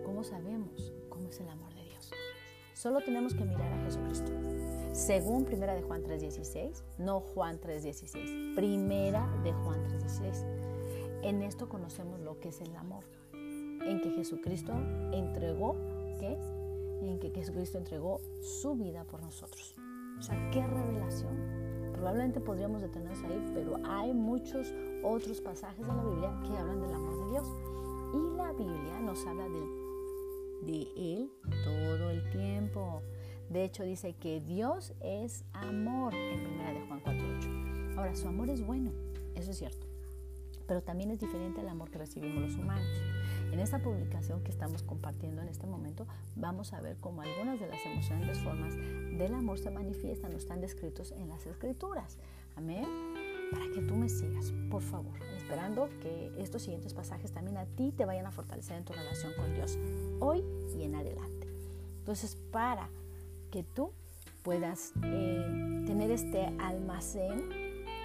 ¿cómo 0.04 0.24
sabemos 0.24 0.94
cómo 1.10 1.30
es 1.30 1.40
el 1.40 1.50
amor 1.50 1.74
de 1.74 1.84
Dios? 1.84 2.12
Solo 2.74 3.02
tenemos 3.02 3.34
que 3.34 3.46
mirar 3.46 3.72
a 3.72 3.84
Jesucristo. 3.84 4.32
Según 4.96 5.44
Primera 5.44 5.76
de 5.76 5.82
Juan 5.82 6.04
3:16, 6.04 6.82
no 7.00 7.20
Juan 7.20 7.60
3:16, 7.60 8.56
Primera 8.56 9.30
de 9.44 9.52
Juan 9.52 9.84
3:16. 9.84 10.46
En 11.22 11.42
esto 11.42 11.68
conocemos 11.68 12.22
lo 12.22 12.40
que 12.40 12.48
es 12.48 12.62
el 12.62 12.74
amor, 12.78 13.04
en 13.34 14.00
que 14.02 14.12
Jesucristo 14.12 14.72
entregó, 15.12 15.76
¿qué? 16.18 16.38
En 17.02 17.20
que 17.20 17.30
Jesucristo 17.30 17.78
entregó 17.78 18.22
su 18.42 18.76
vida 18.76 19.04
por 19.04 19.22
nosotros. 19.22 19.76
O 20.18 20.22
sea, 20.22 20.50
qué 20.52 20.66
revelación 20.66 21.66
Probablemente 21.92 22.40
podríamos 22.40 22.82
detenernos 22.82 23.22
ahí, 23.24 23.52
pero 23.54 23.80
hay 23.86 24.14
muchos 24.14 24.74
otros 25.04 25.42
pasajes 25.42 25.86
de 25.86 25.94
la 25.94 26.04
Biblia 26.04 26.40
que 26.46 26.58
hablan 26.58 26.82
del 26.82 26.94
amor 26.94 27.26
de 27.26 27.32
Dios. 27.32 27.48
Y 28.14 28.38
la 28.38 28.52
Biblia 28.54 29.00
nos 29.02 29.26
habla 29.26 29.46
de, 29.50 30.72
de 30.74 30.88
Él 30.96 31.32
todo 31.66 32.12
el 32.12 32.30
tiempo. 32.32 33.02
De 33.50 33.64
hecho, 33.64 33.84
dice 33.84 34.14
que 34.14 34.42
Dios 34.42 34.94
es 35.02 35.44
amor 35.54 36.14
en 36.16 36.46
1 36.46 36.64
de 36.74 36.88
Juan 36.88 37.04
4.8. 37.04 37.98
Ahora, 37.98 38.16
su 38.16 38.28
amor 38.28 38.50
es 38.50 38.66
bueno, 38.66 38.92
eso 39.36 39.52
es 39.52 39.58
cierto, 39.58 39.86
pero 40.68 40.82
también 40.82 41.12
es 41.12 41.20
diferente 41.20 41.62
al 41.62 41.70
amor 41.70 41.92
que 41.92 42.00
recibimos 42.00 42.42
los 42.42 42.56
humanos. 42.56 42.88
En 43.52 43.60
esta 43.60 43.80
publicación 43.80 44.44
que 44.44 44.52
estamos 44.52 44.84
compartiendo 44.84 45.42
en 45.42 45.48
este 45.48 45.68
momento, 45.68 46.08
vamos 46.36 46.74
a 46.74 46.82
ver 46.82 46.98
cómo 46.98 47.22
algunas 47.22 47.60
de 47.60 47.68
las 47.68 47.86
emocionantes 47.86 48.40
formas 48.40 48.76
del 48.76 49.34
amor 49.34 49.60
se 49.60 49.70
manifiestan 49.70 50.34
o 50.34 50.38
están 50.38 50.60
descritos 50.60 51.12
en 51.12 51.30
las 51.30 51.46
escrituras. 51.46 52.18
Amén. 52.56 52.86
Para 53.52 53.66
que 53.72 53.82
tú 53.82 53.96
me 53.96 54.10
sigas, 54.10 54.52
por 54.70 54.82
favor, 54.82 55.14
esperando 55.38 55.88
que 56.02 56.34
estos 56.38 56.64
siguientes 56.64 56.94
pasajes 56.94 57.32
también 57.32 57.58
a 57.58 57.66
ti 57.66 57.94
te 57.96 58.04
vayan 58.04 58.26
a 58.26 58.32
fortalecer 58.32 58.78
en 58.78 58.86
tu 58.86 58.94
relación 58.94 59.34
con 59.38 59.54
Dios, 59.54 59.78
hoy 60.20 60.44
y 60.78 60.84
en 60.84 60.96
adelante. 60.96 61.48
Entonces, 62.00 62.36
para 62.52 62.90
que 63.56 63.64
tú 63.64 63.94
puedas 64.44 64.92
eh, 65.02 65.84
tener 65.88 66.12
este 66.12 66.46
almacén 66.60 67.48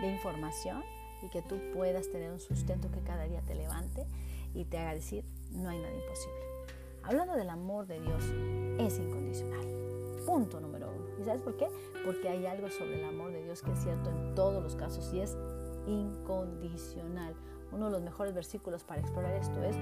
de 0.01 0.13
información 0.13 0.85
y 1.25 1.29
que 1.29 1.43
tú 1.43 1.59
puedas 1.75 2.09
tener 2.09 2.31
un 2.31 2.39
sustento 2.39 2.89
que 2.93 3.01
cada 3.01 3.25
día 3.25 3.41
te 3.41 3.57
levante, 3.57 4.07
y 4.55 4.65
te 4.65 4.79
haga 4.79 4.95
decir, 4.95 5.25
no 5.51 5.69
hay 5.69 5.81
nada 5.81 5.93
imposible. 5.93 6.39
Hablando 7.03 7.35
del 7.35 7.51
amor 7.51 7.89
de 7.89 8.01
Dios, 8.01 8.23
es 8.79 9.01
incondicional. 9.01 9.67
Punto 10.25 10.61
número 10.61 10.89
uno. 10.89 11.21
¿Y 11.21 11.25
sabes 11.25 11.43
por 11.43 11.57
qué? 11.57 11.67
Porque 12.05 12.29
hay 12.29 12.47
algo 12.47 12.71
sobre 12.71 13.01
el 13.01 13.05
amor 13.05 13.33
de 13.33 13.43
Dios 13.43 13.61
que 13.63 13.73
es 13.73 13.83
cierto 13.83 14.09
en 14.11 14.37
todos 14.37 14.63
los 14.63 14.77
casos 14.77 15.13
y 15.13 15.19
es 15.19 15.37
incondicional. 15.89 17.35
Uno 17.73 17.87
de 17.87 17.91
los 17.91 18.03
mejores 18.03 18.35
versículos 18.35 18.85
para 18.85 19.01
explorar 19.01 19.35
esto 19.35 19.61
es 19.65 19.75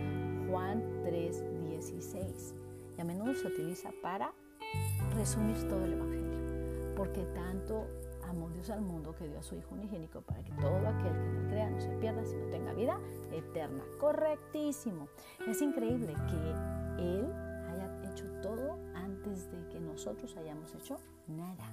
Juan 0.48 1.02
3, 1.04 1.44
16. 1.66 2.54
Y 2.96 3.00
a 3.02 3.04
menudo 3.04 3.34
se 3.34 3.48
utiliza 3.48 3.90
para 4.02 4.32
resumir 5.18 5.56
todo 5.68 5.84
el 5.84 5.92
Evangelio. 5.94 6.94
Porque 6.96 7.24
tanto 7.34 7.86
amó 8.28 8.48
Dios 8.50 8.70
al 8.70 8.80
mundo 8.80 9.14
que 9.14 9.26
dio 9.26 9.38
a 9.38 9.42
su 9.42 9.56
Hijo 9.56 9.74
unigénico 9.74 10.20
para 10.22 10.42
que 10.42 10.52
todo 10.52 10.86
aquel 10.86 11.12
que 11.12 11.38
en 11.38 11.48
crea 11.48 11.70
no 11.70 11.80
se 11.80 11.90
pierda, 11.96 12.24
sino 12.24 12.46
tenga 12.46 12.72
vida 12.72 12.98
eterna. 13.32 13.82
Correctísimo. 13.98 15.08
Es 15.46 15.60
increíble 15.60 16.14
que 16.14 17.02
Él 17.02 17.32
haya 17.68 18.10
hecho 18.10 18.24
todo 18.42 18.78
antes 18.94 19.50
de 19.50 19.68
que 19.68 19.80
nosotros 19.80 20.36
hayamos 20.36 20.74
hecho 20.74 20.98
nada. 21.26 21.70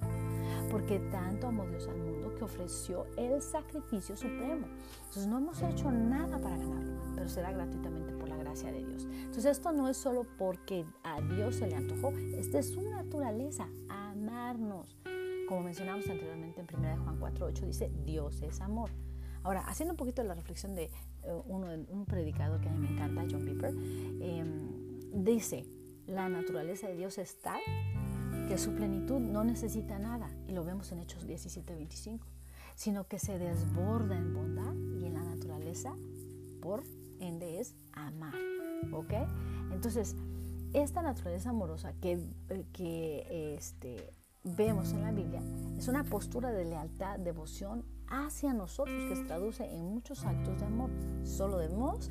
Porque 0.70 0.98
tanto 1.10 1.46
amó 1.46 1.66
Dios 1.66 1.86
al 1.88 1.98
mundo 1.98 2.34
que 2.34 2.44
ofreció 2.44 3.06
el 3.16 3.40
sacrificio 3.42 4.16
supremo. 4.16 4.66
Entonces 4.98 5.26
no 5.26 5.38
hemos 5.38 5.62
hecho 5.62 5.90
nada 5.90 6.38
para 6.38 6.56
ganarlo, 6.56 7.00
pero 7.14 7.28
será 7.28 7.52
gratuitamente 7.52 8.12
por 8.14 8.28
la 8.28 8.35
gracia 8.56 8.72
de 8.72 8.84
Dios. 8.84 9.04
Entonces 9.04 9.46
esto 9.46 9.72
no 9.72 9.88
es 9.88 9.96
solo 9.96 10.26
porque 10.38 10.86
a 11.02 11.20
Dios 11.20 11.56
se 11.56 11.66
le 11.66 11.76
antojó, 11.76 12.10
esta 12.36 12.58
es 12.58 12.70
su 12.70 12.82
naturaleza, 12.82 13.68
amarnos. 13.88 14.96
Como 15.48 15.62
mencionamos 15.62 16.08
anteriormente 16.08 16.60
en 16.60 16.66
1 16.74 17.04
Juan 17.04 17.20
4.8, 17.20 17.66
dice, 17.66 17.90
Dios 18.04 18.42
es 18.42 18.60
amor. 18.60 18.90
Ahora, 19.42 19.60
haciendo 19.66 19.92
un 19.92 19.96
poquito 19.96 20.22
la 20.24 20.34
reflexión 20.34 20.74
de 20.74 20.84
eh, 20.84 21.42
uno, 21.46 21.68
un 21.88 22.04
predicador 22.06 22.60
que 22.60 22.68
a 22.68 22.72
mí 22.72 22.78
me 22.78 22.94
encanta, 22.94 23.24
John 23.30 23.44
Piper, 23.44 23.74
em, 24.20 25.22
dice, 25.22 25.66
la 26.06 26.28
naturaleza 26.28 26.88
de 26.88 26.96
Dios 26.96 27.18
es 27.18 27.40
tal 27.40 27.60
que 28.48 28.58
su 28.58 28.74
plenitud 28.74 29.20
no 29.20 29.44
necesita 29.44 29.98
nada, 29.98 30.30
y 30.48 30.52
lo 30.52 30.64
vemos 30.64 30.90
en 30.92 31.00
Hechos 31.00 31.26
17, 31.26 31.74
25, 31.74 32.26
sino 32.74 33.06
que 33.06 33.18
se 33.18 33.38
desborda 33.38 34.16
en 34.16 34.34
bondad 34.34 34.74
y 35.00 35.04
en 35.04 35.14
la 35.14 35.22
naturaleza, 35.22 35.94
por 36.60 36.82
ende 37.20 37.60
es 37.60 37.74
amar. 37.92 38.34
¿Ok? 38.92 39.12
Entonces, 39.72 40.14
esta 40.72 41.02
naturaleza 41.02 41.50
amorosa 41.50 41.94
que, 42.00 42.20
que 42.72 43.54
este, 43.56 44.12
vemos 44.44 44.92
en 44.92 45.02
la 45.02 45.12
Biblia 45.12 45.42
es 45.76 45.88
una 45.88 46.04
postura 46.04 46.52
de 46.52 46.64
lealtad, 46.64 47.18
devoción 47.18 47.84
hacia 48.08 48.52
nosotros 48.52 48.96
que 49.08 49.16
se 49.16 49.24
traduce 49.24 49.64
en 49.64 49.84
muchos 49.84 50.24
actos 50.24 50.60
de 50.60 50.66
amor. 50.66 50.90
Solo 51.24 51.58
debemos 51.58 52.10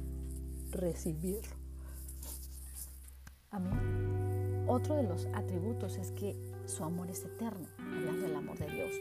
recibirlo. 0.71 1.55
Amén. 3.51 4.65
Otro 4.67 4.95
de 4.95 5.03
los 5.03 5.27
atributos 5.33 5.97
es 5.97 6.11
que 6.11 6.35
su 6.65 6.83
amor 6.83 7.09
es 7.09 7.23
eterno, 7.23 7.67
hablando 7.77 8.27
del 8.27 8.35
amor 8.35 8.57
de 8.57 8.67
Dios. 8.67 8.91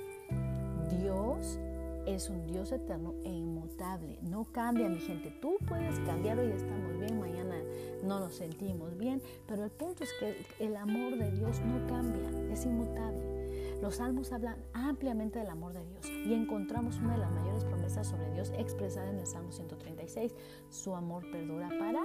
Dios 1.00 1.58
es 2.06 2.28
un 2.28 2.46
Dios 2.46 2.72
eterno 2.72 3.14
e 3.24 3.30
inmutable. 3.30 4.18
No 4.22 4.44
cambia, 4.44 4.88
mi 4.88 4.98
gente. 4.98 5.30
Tú 5.40 5.56
puedes 5.66 5.98
cambiar, 6.00 6.38
hoy 6.38 6.50
estamos 6.50 6.98
bien, 6.98 7.18
mañana 7.18 7.56
no 8.02 8.20
nos 8.20 8.34
sentimos 8.34 8.96
bien, 8.98 9.22
pero 9.46 9.64
el 9.64 9.70
punto 9.70 10.04
es 10.04 10.12
que 10.20 10.36
el 10.60 10.76
amor 10.76 11.16
de 11.16 11.30
Dios 11.30 11.60
no 11.60 11.86
cambia, 11.86 12.52
es 12.52 12.64
inmutable. 12.66 13.34
Los 13.80 13.96
salmos 13.96 14.32
hablan 14.32 14.56
ampliamente 14.72 15.38
del 15.38 15.48
amor 15.48 15.72
de 15.72 15.84
Dios 15.84 16.06
y 16.26 16.32
encontramos 16.32 16.98
una 16.98 17.12
de 17.12 17.18
las 17.18 17.30
mayores 17.32 17.64
promesas 17.64 18.06
sobre 18.06 18.30
Dios 18.30 18.52
expresada 18.56 19.10
en 19.10 19.18
el 19.18 19.26
Salmo 19.26 19.52
136. 19.52 20.34
Su 20.70 20.94
amor 20.94 21.30
perdura 21.30 21.68
para 21.78 22.02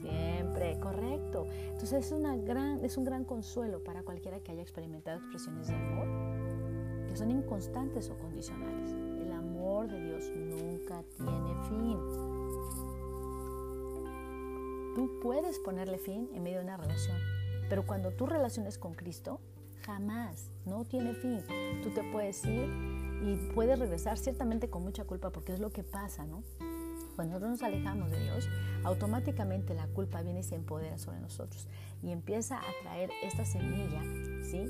siempre, 0.00 0.78
correcto. 0.80 1.46
Entonces 1.48 2.06
es, 2.06 2.12
una 2.12 2.36
gran, 2.36 2.84
es 2.84 2.96
un 2.96 3.04
gran 3.04 3.24
consuelo 3.24 3.82
para 3.82 4.02
cualquiera 4.02 4.40
que 4.40 4.52
haya 4.52 4.62
experimentado 4.62 5.18
expresiones 5.18 5.68
de 5.68 5.74
amor 5.74 6.08
que 7.08 7.16
son 7.16 7.30
inconstantes 7.30 8.08
o 8.10 8.18
condicionales. 8.18 9.11
Amor 9.62 9.86
de 9.88 10.00
Dios 10.00 10.24
nunca 10.34 11.04
tiene 11.16 11.54
fin. 11.68 11.96
Tú 14.96 15.20
puedes 15.22 15.60
ponerle 15.60 15.98
fin 15.98 16.28
en 16.34 16.42
medio 16.42 16.58
de 16.58 16.64
una 16.64 16.76
relación, 16.76 17.16
pero 17.68 17.86
cuando 17.86 18.10
tú 18.10 18.26
relaciones 18.26 18.76
con 18.76 18.94
Cristo, 18.94 19.40
jamás, 19.86 20.50
no 20.66 20.84
tiene 20.84 21.14
fin. 21.14 21.44
Tú 21.84 21.90
te 21.90 22.02
puedes 22.02 22.44
ir 22.44 22.68
y 23.22 23.36
puedes 23.54 23.78
regresar 23.78 24.18
ciertamente 24.18 24.68
con 24.68 24.82
mucha 24.82 25.04
culpa 25.04 25.30
porque 25.30 25.52
es 25.52 25.60
lo 25.60 25.70
que 25.70 25.84
pasa, 25.84 26.26
¿no? 26.26 26.42
Cuando 27.14 27.34
nosotros 27.34 27.50
nos 27.52 27.62
alejamos 27.62 28.10
de 28.10 28.18
Dios, 28.18 28.48
automáticamente 28.82 29.74
la 29.74 29.86
culpa 29.86 30.22
viene 30.22 30.40
y 30.40 30.42
se 30.42 30.56
empodera 30.56 30.98
sobre 30.98 31.20
nosotros 31.20 31.68
y 32.02 32.10
empieza 32.10 32.58
a 32.58 32.72
traer 32.82 33.12
esta 33.22 33.44
semilla, 33.44 34.02
¿sí? 34.42 34.64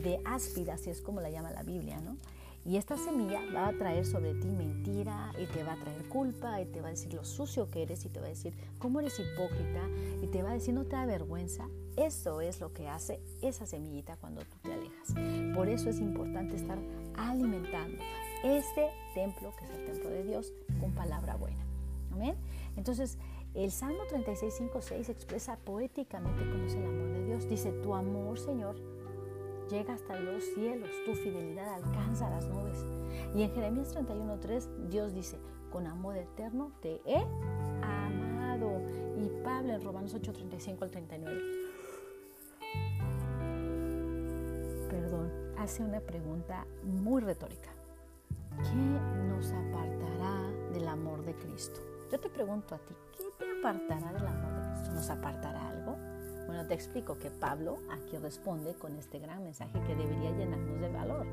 De 0.00 0.20
áspida, 0.24 0.74
así 0.74 0.90
es 0.90 1.00
como 1.00 1.20
la 1.20 1.28
llama 1.28 1.50
la 1.50 1.64
Biblia, 1.64 2.00
¿no? 2.00 2.18
Y 2.68 2.76
esta 2.76 2.98
semilla 2.98 3.40
va 3.54 3.68
a 3.68 3.72
traer 3.72 4.04
sobre 4.04 4.34
ti 4.34 4.48
mentira 4.48 5.32
y 5.38 5.46
te 5.46 5.64
va 5.64 5.72
a 5.72 5.76
traer 5.76 6.06
culpa 6.10 6.60
y 6.60 6.66
te 6.66 6.82
va 6.82 6.88
a 6.88 6.90
decir 6.90 7.14
lo 7.14 7.24
sucio 7.24 7.70
que 7.70 7.82
eres 7.82 8.04
y 8.04 8.10
te 8.10 8.20
va 8.20 8.26
a 8.26 8.28
decir 8.28 8.52
cómo 8.78 9.00
eres 9.00 9.18
hipócrita 9.18 9.80
y 10.22 10.26
te 10.26 10.42
va 10.42 10.50
a 10.50 10.52
decir 10.52 10.74
no 10.74 10.84
te 10.84 10.94
da 10.94 11.06
vergüenza. 11.06 11.66
Eso 11.96 12.42
es 12.42 12.60
lo 12.60 12.74
que 12.74 12.86
hace 12.86 13.22
esa 13.40 13.64
semillita 13.64 14.18
cuando 14.18 14.42
tú 14.42 14.58
te 14.62 14.74
alejas. 14.74 15.14
Por 15.54 15.70
eso 15.70 15.88
es 15.88 15.98
importante 15.98 16.56
estar 16.56 16.78
alimentando 17.16 18.02
este 18.44 18.90
templo, 19.14 19.50
que 19.58 19.64
es 19.64 19.70
el 19.70 19.86
templo 19.86 20.10
de 20.10 20.24
Dios, 20.24 20.52
con 20.78 20.92
palabra 20.92 21.36
buena. 21.36 21.64
Amén. 22.12 22.36
Entonces, 22.76 23.16
el 23.54 23.70
Salmo 23.70 24.04
36, 24.10 24.54
5, 24.58 24.82
6 24.82 25.08
expresa 25.08 25.56
poéticamente 25.56 26.44
cómo 26.44 26.66
es 26.66 26.74
el 26.74 26.84
amor 26.84 27.08
de 27.14 27.24
Dios. 27.24 27.48
Dice, 27.48 27.72
tu 27.72 27.94
amor, 27.94 28.38
Señor, 28.38 28.76
llega 29.68 29.94
hasta 29.94 30.18
los 30.18 30.44
cielos, 30.54 30.90
tu 31.04 31.14
fidelidad 31.14 31.74
alcanza 31.74 32.30
las 32.30 32.46
nubes. 32.48 32.84
Y 33.34 33.42
en 33.42 33.52
Jeremías 33.52 33.94
31.3 33.94 34.88
Dios 34.88 35.14
dice, 35.14 35.38
con 35.70 35.86
amor 35.86 36.16
eterno 36.16 36.72
te 36.80 37.00
he 37.04 37.18
amado. 37.82 38.80
Y 39.16 39.28
Pablo 39.44 39.74
en 39.74 39.84
Romanos 39.84 40.14
8.35 40.14 40.82
al 40.82 40.90
39. 40.90 41.42
Perdón, 44.90 45.30
hace 45.58 45.82
una 45.82 46.00
pregunta 46.00 46.66
muy 46.84 47.20
retórica. 47.20 47.70
¿Qué 48.62 48.74
nos 48.74 49.52
apartará 49.52 50.50
del 50.72 50.88
amor 50.88 51.24
de 51.24 51.34
Cristo? 51.34 51.80
Yo 52.10 52.18
te 52.18 52.28
pregunto 52.28 52.74
a 52.74 52.78
ti, 52.78 52.94
¿qué 53.16 53.24
te 53.38 53.58
apartará 53.58 54.12
del 54.12 54.26
amor 54.26 54.54
de 54.54 54.72
Cristo? 54.72 54.94
¿Nos 54.94 55.10
apartará 55.10 55.68
algo? 55.68 56.07
Bueno, 56.48 56.66
te 56.66 56.72
explico 56.72 57.18
que 57.18 57.30
Pablo 57.30 57.76
aquí 57.90 58.16
responde 58.16 58.72
con 58.72 58.96
este 58.96 59.18
gran 59.18 59.44
mensaje 59.44 59.78
que 59.86 59.94
debería 59.94 60.30
llenarnos 60.30 60.80
de 60.80 60.88
valor. 60.88 61.26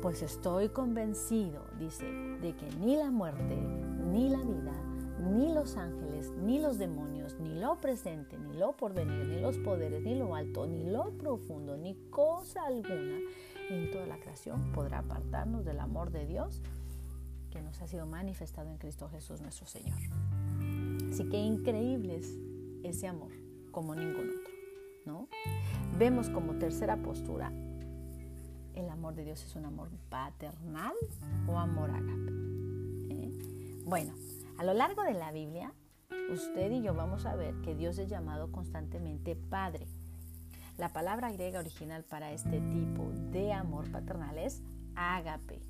Pues 0.00 0.22
estoy 0.22 0.68
convencido, 0.68 1.64
dice, 1.76 2.04
de 2.04 2.54
que 2.54 2.70
ni 2.78 2.94
la 2.94 3.10
muerte, 3.10 3.56
ni 3.56 4.28
la 4.28 4.38
vida, 4.38 4.72
ni 5.18 5.52
los 5.52 5.76
ángeles, 5.76 6.30
ni 6.40 6.60
los 6.60 6.78
demonios, 6.78 7.34
ni 7.40 7.52
lo 7.58 7.80
presente, 7.80 8.38
ni 8.38 8.56
lo 8.56 8.76
porvenir, 8.76 9.26
ni 9.26 9.40
los 9.40 9.58
poderes, 9.58 10.04
ni 10.04 10.14
lo 10.14 10.36
alto, 10.36 10.68
ni 10.68 10.84
lo 10.84 11.10
profundo, 11.18 11.76
ni 11.76 11.96
cosa 12.10 12.62
alguna 12.64 13.18
en 13.70 13.90
toda 13.90 14.06
la 14.06 14.20
creación 14.20 14.70
podrá 14.70 15.00
apartarnos 15.00 15.64
del 15.64 15.80
amor 15.80 16.12
de 16.12 16.26
Dios 16.26 16.62
que 17.50 17.60
nos 17.60 17.82
ha 17.82 17.88
sido 17.88 18.06
manifestado 18.06 18.70
en 18.70 18.78
Cristo 18.78 19.08
Jesús 19.08 19.40
nuestro 19.40 19.66
Señor. 19.66 19.98
Así 21.10 21.28
que 21.28 21.38
increíble 21.38 22.18
es 22.18 22.38
ese 22.84 23.08
amor 23.08 23.43
como 23.74 23.94
ningún 23.96 24.30
otro, 24.30 24.52
¿no? 25.04 25.28
Vemos 25.98 26.30
como 26.30 26.54
tercera 26.54 26.96
postura, 26.96 27.52
el 28.74 28.88
amor 28.88 29.14
de 29.14 29.24
Dios 29.24 29.44
es 29.44 29.56
un 29.56 29.64
amor 29.64 29.88
paternal 30.08 30.94
o 31.48 31.58
amor 31.58 31.90
ágape. 31.90 32.32
¿eh? 33.10 33.82
Bueno, 33.84 34.14
a 34.58 34.64
lo 34.64 34.74
largo 34.74 35.02
de 35.02 35.14
la 35.14 35.32
Biblia, 35.32 35.72
usted 36.32 36.70
y 36.70 36.82
yo 36.82 36.94
vamos 36.94 37.26
a 37.26 37.34
ver 37.34 37.54
que 37.62 37.74
Dios 37.74 37.98
es 37.98 38.08
llamado 38.08 38.50
constantemente 38.52 39.36
Padre. 39.36 39.86
La 40.78 40.88
palabra 40.88 41.30
griega 41.32 41.60
original 41.60 42.04
para 42.04 42.32
este 42.32 42.60
tipo 42.60 43.10
de 43.30 43.52
amor 43.52 43.90
paternal 43.90 44.38
es 44.38 44.62
ágape. 44.94 45.60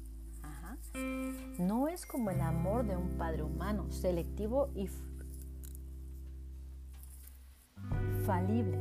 No 1.59 1.89
es 1.89 2.07
como 2.07 2.31
el 2.31 2.41
amor 2.41 2.87
de 2.87 2.97
un 2.97 3.17
padre 3.19 3.43
humano, 3.43 3.91
selectivo 3.91 4.71
y 4.75 4.89
falible. 8.25 8.79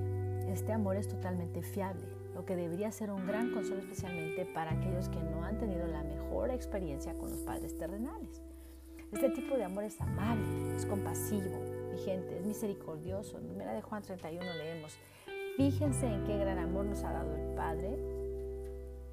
Este 0.48 0.72
amor 0.72 0.96
es 0.96 1.08
totalmente 1.08 1.62
fiable, 1.62 2.06
lo 2.34 2.46
que 2.46 2.56
debería 2.56 2.92
ser 2.92 3.12
un 3.12 3.26
gran 3.28 3.52
consuelo 3.52 3.82
especialmente 3.82 4.46
para 4.46 4.72
aquellos 4.72 5.10
que 5.10 5.20
no 5.20 5.44
han 5.44 5.58
tenido 5.58 5.86
la 5.88 6.04
mejor 6.04 6.50
experiencia 6.50 7.14
con 7.14 7.30
los 7.30 7.40
padres 7.42 7.78
terrenales. 7.78 8.42
Este 9.12 9.30
tipo 9.30 9.56
de 9.56 9.64
amor 9.64 9.84
es 9.84 10.00
amable, 10.02 10.76
es 10.76 10.86
compasivo, 10.86 11.52
vigente, 11.92 12.40
es 12.40 12.46
misericordioso. 12.46 13.38
En 13.38 13.50
1 13.52 13.74
de 13.74 13.82
Juan 13.82 14.02
31 14.02 14.54
leemos, 14.56 14.98
fíjense 15.58 16.08
en 16.08 16.24
qué 16.24 16.38
gran 16.38 16.58
amor 16.58 16.86
nos 16.86 17.04
ha 17.04 17.12
dado 17.12 17.36
el 17.36 17.54
Padre, 17.56 17.98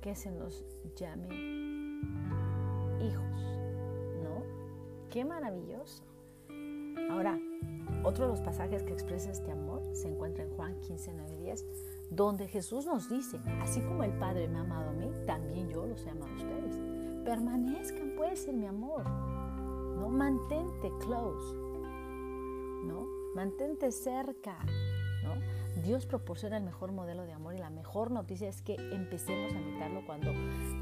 que 0.01 0.15
se 0.15 0.31
nos 0.31 0.65
llame 0.97 1.29
hijos, 3.05 3.43
¿no? 4.23 4.43
Qué 5.11 5.25
maravilloso. 5.25 6.03
Ahora, 7.11 7.39
otro 8.05 8.25
de 8.25 8.31
los 8.31 8.41
pasajes 8.41 8.83
que 8.83 8.93
expresa 8.93 9.31
este 9.31 9.51
amor 9.51 9.83
se 9.93 10.09
encuentra 10.09 10.45
en 10.45 10.51
Juan 10.51 10.81
15, 10.81 11.13
9 11.15 11.37
10, 11.39 11.67
donde 12.11 12.49
Jesús 12.49 12.87
nos 12.87 13.09
dice, 13.09 13.41
así 13.61 13.81
como 13.81 14.05
el 14.05 14.13
Padre 14.13 14.49
me 14.49 14.59
ha 14.59 14.63
amado 14.63 14.91
a 14.91 14.93
mí, 14.93 15.11
también 15.27 15.69
yo 15.69 15.87
los 15.87 16.05
he 16.07 16.11
amado 16.11 16.33
a 16.33 16.37
ustedes. 16.37 16.77
Permanezcan 17.25 18.15
pues 18.17 18.49
en 18.49 18.61
mi 18.61 18.67
amor. 18.67 19.05
¿no? 20.01 20.09
Mantente 20.09 20.91
close, 20.99 21.55
¿no? 22.85 23.07
Mantente 23.35 23.93
cerca, 23.93 24.59
¿no? 25.23 25.35
Dios 25.83 26.07
proporciona 26.07 26.57
el 26.57 26.65
mejor 26.65 26.93
modelo 26.93 27.25
de 27.25 27.33
amor 27.33 27.55
y 27.55 27.59
la 27.59 27.71
mejor 27.71 28.11
noticia 28.11 28.49
es 28.49 28.61
que 28.63 28.75
empecemos 28.75 29.53
a 29.53 29.61
imitarlo 29.61 30.05
cuando 30.05 30.33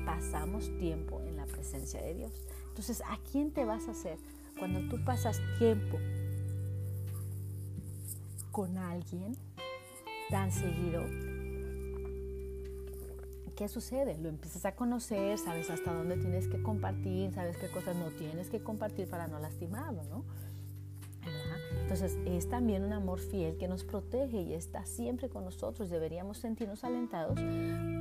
pasamos 0.06 0.70
tiempo 0.78 1.20
en 1.22 1.36
la 1.36 1.46
presencia 1.46 2.00
de 2.00 2.14
Dios. 2.14 2.32
Entonces, 2.68 3.02
¿a 3.02 3.18
quién 3.30 3.52
te 3.52 3.64
vas 3.64 3.88
a 3.88 3.90
hacer 3.90 4.18
cuando 4.58 4.80
tú 4.88 5.04
pasas 5.04 5.40
tiempo 5.58 5.98
con 8.58 8.76
alguien 8.76 9.36
tan 10.30 10.50
seguido, 10.50 11.04
¿qué 13.54 13.68
sucede? 13.68 14.18
Lo 14.18 14.28
empiezas 14.28 14.64
a 14.64 14.74
conocer, 14.74 15.38
sabes 15.38 15.70
hasta 15.70 15.94
dónde 15.94 16.16
tienes 16.16 16.48
que 16.48 16.60
compartir, 16.60 17.30
sabes 17.30 17.56
qué 17.56 17.68
cosas 17.68 17.94
no 17.94 18.10
tienes 18.10 18.50
que 18.50 18.60
compartir 18.60 19.08
para 19.08 19.28
no 19.28 19.38
lastimarlo, 19.38 20.02
¿no? 20.10 20.24
Entonces 21.82 22.18
es 22.26 22.48
también 22.48 22.82
un 22.82 22.92
amor 22.92 23.20
fiel 23.20 23.56
que 23.58 23.68
nos 23.68 23.84
protege 23.84 24.42
y 24.42 24.54
está 24.54 24.84
siempre 24.86 25.28
con 25.28 25.44
nosotros. 25.44 25.88
Deberíamos 25.88 26.38
sentirnos 26.38 26.82
alentados 26.82 27.38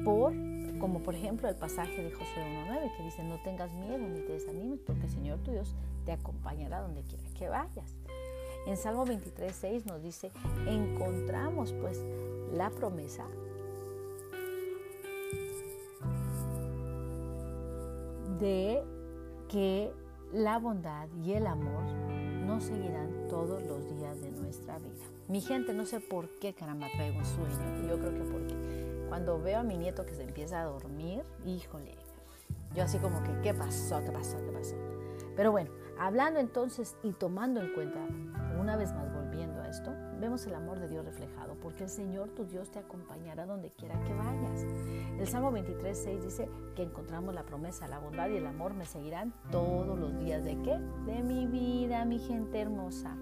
por, 0.04 0.34
como 0.80 1.04
por 1.04 1.14
ejemplo 1.14 1.48
el 1.48 1.56
pasaje 1.56 2.02
de 2.02 2.10
Josué 2.10 2.44
1.9 2.68 2.98
que 2.98 3.04
dice, 3.04 3.24
no 3.24 3.40
tengas 3.44 3.72
miedo 3.74 4.00
ni 4.00 4.22
te 4.22 4.34
desanimes 4.34 4.80
porque 4.80 5.04
el 5.04 5.12
Señor 5.12 5.38
tu 5.44 5.52
Dios 5.52 5.76
te 6.04 6.14
acompañará 6.14 6.82
donde 6.82 7.04
quiera 7.04 7.30
que 7.38 7.48
vayas. 7.48 7.96
En 8.68 8.76
Salmo 8.76 9.06
23, 9.06 9.56
6 9.56 9.86
nos 9.86 10.04
dice, 10.04 10.30
encontramos 10.68 11.72
pues 11.72 12.04
la 12.52 12.70
promesa 12.70 13.26
de 18.38 18.84
que 19.48 19.94
la 20.34 20.60
bondad 20.60 21.08
y 21.24 21.32
el 21.32 21.48
amor 21.48 21.84
nos 22.46 22.66
seguirán 22.66 23.30
todos 23.30 23.64
los 23.64 23.90
días 23.96 24.20
de 24.20 24.32
nuestra 24.32 24.80
vida. 24.80 25.06
Mi 25.30 25.40
gente, 25.40 25.74
no 25.74 25.86
sé 25.86 26.02
por 26.02 26.28
qué 26.40 26.54
caramba 26.54 26.88
traigo 26.94 27.20
un 27.20 27.26
sueño. 27.26 27.88
Yo 27.88 27.98
creo 27.98 28.14
que 28.14 28.30
porque 28.30 29.06
cuando 29.08 29.42
veo 29.42 29.60
a 29.60 29.64
mi 29.64 29.78
nieto 29.78 30.06
que 30.06 30.14
se 30.14 30.24
empieza 30.24 30.62
a 30.62 30.66
dormir, 30.66 31.24
híjole, 31.46 31.96
yo 32.76 32.84
así 32.84 32.98
como 32.98 33.24
que, 33.24 33.32
¿qué 33.42 33.54
pasó? 33.54 34.02
¿Qué 34.04 34.12
pasó? 34.12 34.38
¿Qué 34.38 34.52
pasó? 34.52 34.76
Pero 35.38 35.52
bueno, 35.52 35.72
hablando 36.00 36.40
entonces 36.40 36.98
y 37.04 37.12
tomando 37.14 37.62
en 37.62 37.74
cuenta, 37.74 38.06
una 38.68 38.76
vez 38.76 38.94
más 38.94 39.10
volviendo 39.14 39.62
a 39.62 39.70
esto, 39.70 39.96
vemos 40.20 40.46
el 40.46 40.54
amor 40.54 40.78
de 40.82 40.90
Dios 40.90 41.06
reflejado, 41.06 41.56
porque 41.62 41.86
el 41.86 41.90
Señor 41.90 42.32
tu 42.32 42.44
Dios 42.44 42.70
te 42.70 42.80
acompañará 42.80 43.46
donde 43.46 43.72
quiera 43.72 43.98
que 44.04 44.14
vayas. 44.14 44.66
El 45.18 45.26
Salmo 45.26 45.54
23, 45.54 45.98
6 45.98 46.22
dice 46.22 46.50
que 46.76 46.84
encontramos 46.84 47.34
la 47.34 47.46
promesa, 47.46 47.88
la 47.88 48.00
bondad 48.00 48.28
y 48.28 48.36
el 48.36 48.46
amor 48.46 48.74
me 48.74 48.86
seguirán 48.86 49.34
todos 49.52 49.98
los 49.98 50.20
días 50.20 50.44
de 50.44 50.62
qué? 50.64 50.78
De 51.06 51.24
mi 51.24 51.48
vida, 51.48 52.04
mi 52.04 52.20
gente 52.20 52.60
hermosa. 52.60 53.16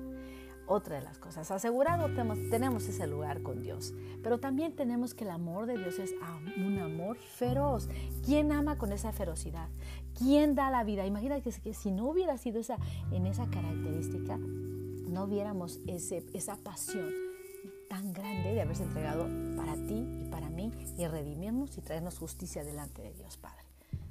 Otra 0.65 0.95
de 0.95 1.03
las 1.03 1.19
cosas, 1.19 1.51
asegurado 1.51 2.07
tenemos, 2.49 2.87
ese 2.87 3.05
lugar 3.05 3.43
con 3.43 3.61
Dios, 3.61 3.93
pero 4.23 4.39
también 4.39 4.75
tenemos 4.75 5.13
que 5.13 5.25
el 5.25 5.29
amor 5.29 5.67
de 5.67 5.77
Dios 5.77 5.99
es 5.99 6.15
un 6.57 6.79
amor 6.79 7.17
feroz. 7.17 7.87
¿Quién 8.25 8.51
ama 8.51 8.79
con 8.79 8.91
esa 8.91 9.11
ferocidad? 9.11 9.69
¿Quién 10.17 10.55
da 10.55 10.71
la 10.71 10.83
vida? 10.83 11.05
Imagínate 11.05 11.43
que 11.43 11.73
si 11.75 11.91
no 11.91 12.07
hubiera 12.09 12.35
sido 12.39 12.59
esa, 12.59 12.77
en 13.11 13.27
esa 13.27 13.45
característica, 13.51 14.39
no 15.07 15.27
viéramos 15.27 15.79
ese, 15.87 16.25
esa 16.33 16.57
pasión 16.57 17.09
tan 17.89 18.13
grande 18.13 18.53
de 18.53 18.61
haberse 18.61 18.83
entregado 18.83 19.27
para 19.55 19.75
ti 19.75 20.05
y 20.21 20.25
para 20.29 20.49
mí 20.49 20.71
y 20.97 21.07
redimirnos 21.07 21.77
y 21.77 21.81
traernos 21.81 22.17
justicia 22.17 22.63
delante 22.63 23.01
de 23.01 23.13
Dios 23.13 23.37
Padre. 23.37 23.63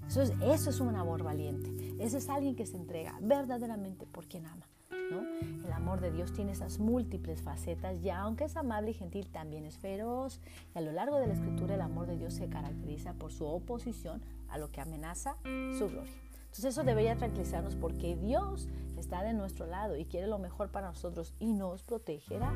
Eso 0.07 0.23
es, 0.23 0.33
eso 0.43 0.71
es 0.71 0.81
un 0.81 0.95
amor 0.97 1.23
valiente. 1.23 1.71
Ese 1.99 2.19
es 2.19 2.29
alguien 2.29 2.57
que 2.57 2.67
se 2.67 2.77
entrega 2.77 3.17
verdaderamente 3.21 4.07
por 4.07 4.27
quien 4.27 4.47
ama. 4.47 4.67
¿no? 5.11 5.67
El 5.67 5.73
amor 5.73 6.01
de 6.01 6.11
Dios 6.11 6.33
tiene 6.33 6.53
esas 6.53 6.79
múltiples 6.79 7.43
facetas 7.43 8.01
y 8.03 8.11
aunque 8.11 8.45
es 8.45 8.57
amable 8.57 8.91
y 8.91 8.95
gentil, 8.95 9.29
también 9.31 9.65
es 9.65 9.77
feroz. 9.79 10.41
Y 10.75 10.79
a 10.79 10.81
lo 10.81 10.93
largo 10.93 11.19
de 11.19 11.27
la 11.27 11.35
escritura 11.35 11.75
el 11.75 11.81
amor 11.81 12.07
de 12.07 12.17
Dios 12.17 12.35
se 12.35 12.49
caracteriza 12.49 13.15
por 13.15 13.33
su 13.33 13.47
oposición 13.47 14.23
a 14.49 14.59
lo 14.59 14.71
que 14.71 14.81
amenaza 14.81 15.37
su 15.79 15.89
gloria. 15.89 16.24
Entonces 16.55 16.75
eso 16.75 16.85
debería 16.85 17.17
tranquilizarnos 17.17 17.75
porque 17.75 18.15
Dios 18.15 18.69
está 18.97 19.25
de 19.25 19.33
nuestro 19.33 19.67
lado 19.67 19.97
y 19.97 20.05
quiere 20.05 20.29
lo 20.29 20.39
mejor 20.39 20.71
para 20.71 20.87
nosotros 20.87 21.35
y 21.41 21.53
nos 21.53 21.83
protegerá. 21.83 22.55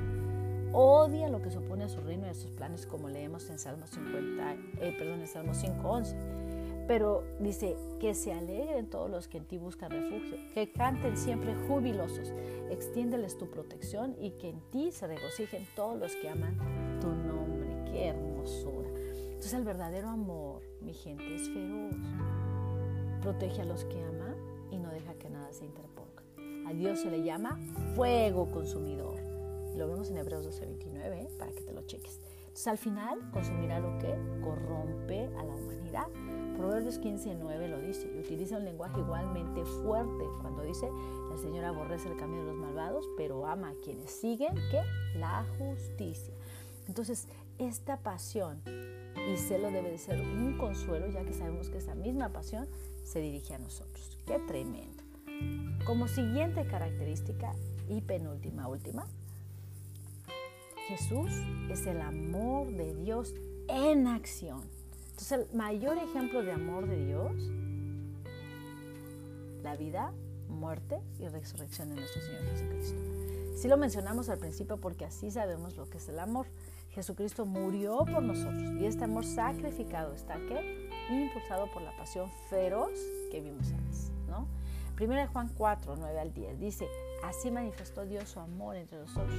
Odia 0.72 1.28
lo 1.28 1.42
que 1.42 1.50
se 1.50 1.58
opone 1.58 1.82
a 1.82 1.88
su 1.88 2.00
reino 2.00 2.28
y 2.28 2.30
a 2.30 2.34
sus 2.34 2.52
planes 2.52 2.86
como 2.86 3.08
leemos 3.08 3.50
en 3.50 3.58
Salmo 3.58 3.88
50, 3.88 4.54
eh, 4.54 4.94
perdón, 4.96 5.18
en 5.18 5.26
Salmo 5.26 5.52
5.11. 5.52 6.14
Pero 6.86 7.24
dice 7.40 7.76
que 7.98 8.14
se 8.14 8.32
alegren 8.32 8.88
todos 8.88 9.10
los 9.10 9.26
que 9.26 9.38
en 9.38 9.46
ti 9.46 9.58
buscan 9.58 9.90
refugio, 9.90 10.36
que 10.54 10.70
canten 10.70 11.16
siempre 11.16 11.56
jubilosos, 11.66 12.32
extiéndeles 12.70 13.36
tu 13.36 13.50
protección 13.50 14.14
y 14.20 14.30
que 14.30 14.50
en 14.50 14.60
ti 14.70 14.92
se 14.92 15.08
regocijen 15.08 15.66
todos 15.74 15.98
los 15.98 16.14
que 16.14 16.28
aman 16.28 17.00
tu 17.00 17.08
nombre. 17.08 17.68
Qué 17.90 18.06
hermosura. 18.06 18.90
Entonces 18.90 19.54
el 19.54 19.64
verdadero 19.64 20.08
amor, 20.08 20.62
mi 20.82 20.94
gente, 20.94 21.34
es 21.34 21.48
feroz 21.48 21.96
protege 23.28 23.60
a 23.60 23.66
los 23.66 23.84
que 23.84 24.02
ama 24.02 24.34
y 24.70 24.78
no 24.78 24.90
deja 24.90 25.12
que 25.16 25.28
nada 25.28 25.52
se 25.52 25.66
interponga. 25.66 26.22
A 26.66 26.72
Dios 26.72 27.00
se 27.00 27.10
le 27.10 27.22
llama 27.22 27.58
fuego 27.94 28.50
consumidor. 28.50 29.20
Lo 29.76 29.86
vemos 29.86 30.08
en 30.08 30.16
Hebreos 30.16 30.46
12:29 30.46 31.12
¿eh? 31.12 31.28
para 31.38 31.52
que 31.52 31.60
te 31.60 31.74
lo 31.74 31.82
cheques. 31.82 32.18
Entonces 32.40 32.68
al 32.68 32.78
final 32.78 33.30
consumirá 33.30 33.80
lo 33.80 33.98
que 33.98 34.16
corrompe 34.42 35.26
a 35.36 35.44
la 35.44 35.54
humanidad. 35.54 36.06
Proverbios 36.56 36.98
15:9 37.02 37.68
lo 37.68 37.78
dice 37.80 38.10
y 38.16 38.18
utiliza 38.18 38.56
un 38.56 38.64
lenguaje 38.64 38.98
igualmente 38.98 39.62
fuerte 39.62 40.24
cuando 40.40 40.62
dice, 40.62 40.88
el 41.30 41.38
Señor 41.38 41.66
aborrece 41.66 42.08
el 42.08 42.16
camino 42.16 42.44
de 42.44 42.52
los 42.52 42.56
malvados, 42.56 43.06
pero 43.18 43.46
ama 43.46 43.68
a 43.68 43.74
quienes 43.84 44.10
siguen 44.10 44.54
que 44.70 44.80
la 45.18 45.44
justicia. 45.58 46.32
Entonces, 46.86 47.28
esta 47.58 47.98
pasión 47.98 48.62
y 48.66 49.36
celo 49.36 49.70
debe 49.70 49.90
de 49.90 49.98
ser 49.98 50.18
un 50.18 50.56
consuelo, 50.56 51.08
ya 51.08 51.24
que 51.24 51.34
sabemos 51.34 51.68
que 51.68 51.76
esa 51.76 51.94
misma 51.94 52.30
pasión 52.30 52.66
se 53.08 53.20
dirige 53.20 53.54
a 53.54 53.58
nosotros. 53.58 54.18
Qué 54.26 54.38
tremendo. 54.40 55.02
Como 55.86 56.08
siguiente 56.08 56.66
característica 56.66 57.54
y 57.88 58.02
penúltima, 58.02 58.68
última, 58.68 59.06
Jesús 60.88 61.32
es 61.70 61.86
el 61.86 62.00
amor 62.00 62.70
de 62.70 62.94
Dios 62.94 63.34
en 63.68 64.06
acción. 64.06 64.62
Entonces, 65.10 65.32
el 65.32 65.56
mayor 65.56 65.96
ejemplo 65.98 66.42
de 66.42 66.52
amor 66.52 66.86
de 66.86 67.06
Dios, 67.06 67.32
la 69.62 69.76
vida, 69.76 70.12
muerte 70.48 71.00
y 71.18 71.28
resurrección 71.28 71.88
de 71.90 71.96
nuestro 71.96 72.20
Señor 72.20 72.42
Jesucristo. 72.50 72.98
Sí 73.56 73.68
lo 73.68 73.76
mencionamos 73.76 74.28
al 74.28 74.38
principio 74.38 74.76
porque 74.76 75.04
así 75.04 75.30
sabemos 75.30 75.76
lo 75.76 75.88
que 75.88 75.98
es 75.98 76.08
el 76.08 76.18
amor. 76.18 76.46
Jesucristo 76.90 77.44
murió 77.44 77.98
por 78.04 78.22
nosotros 78.22 78.72
y 78.80 78.86
este 78.86 79.04
amor 79.04 79.24
sacrificado 79.24 80.14
está 80.14 80.36
que 80.46 80.87
impulsado 81.16 81.66
por 81.72 81.82
la 81.82 81.96
pasión 81.96 82.30
feroz 82.48 82.92
que 83.30 83.40
vimos 83.40 83.72
antes. 83.72 84.10
¿no? 84.28 84.46
Primera 84.94 85.22
de 85.22 85.28
Juan 85.28 85.48
4, 85.56 85.94
9 85.96 86.18
al 86.18 86.34
10 86.34 86.58
dice, 86.58 86.88
así 87.22 87.50
manifestó 87.50 88.04
Dios 88.04 88.28
su 88.28 88.40
amor 88.40 88.76
entre 88.76 88.98
nosotros, 88.98 89.38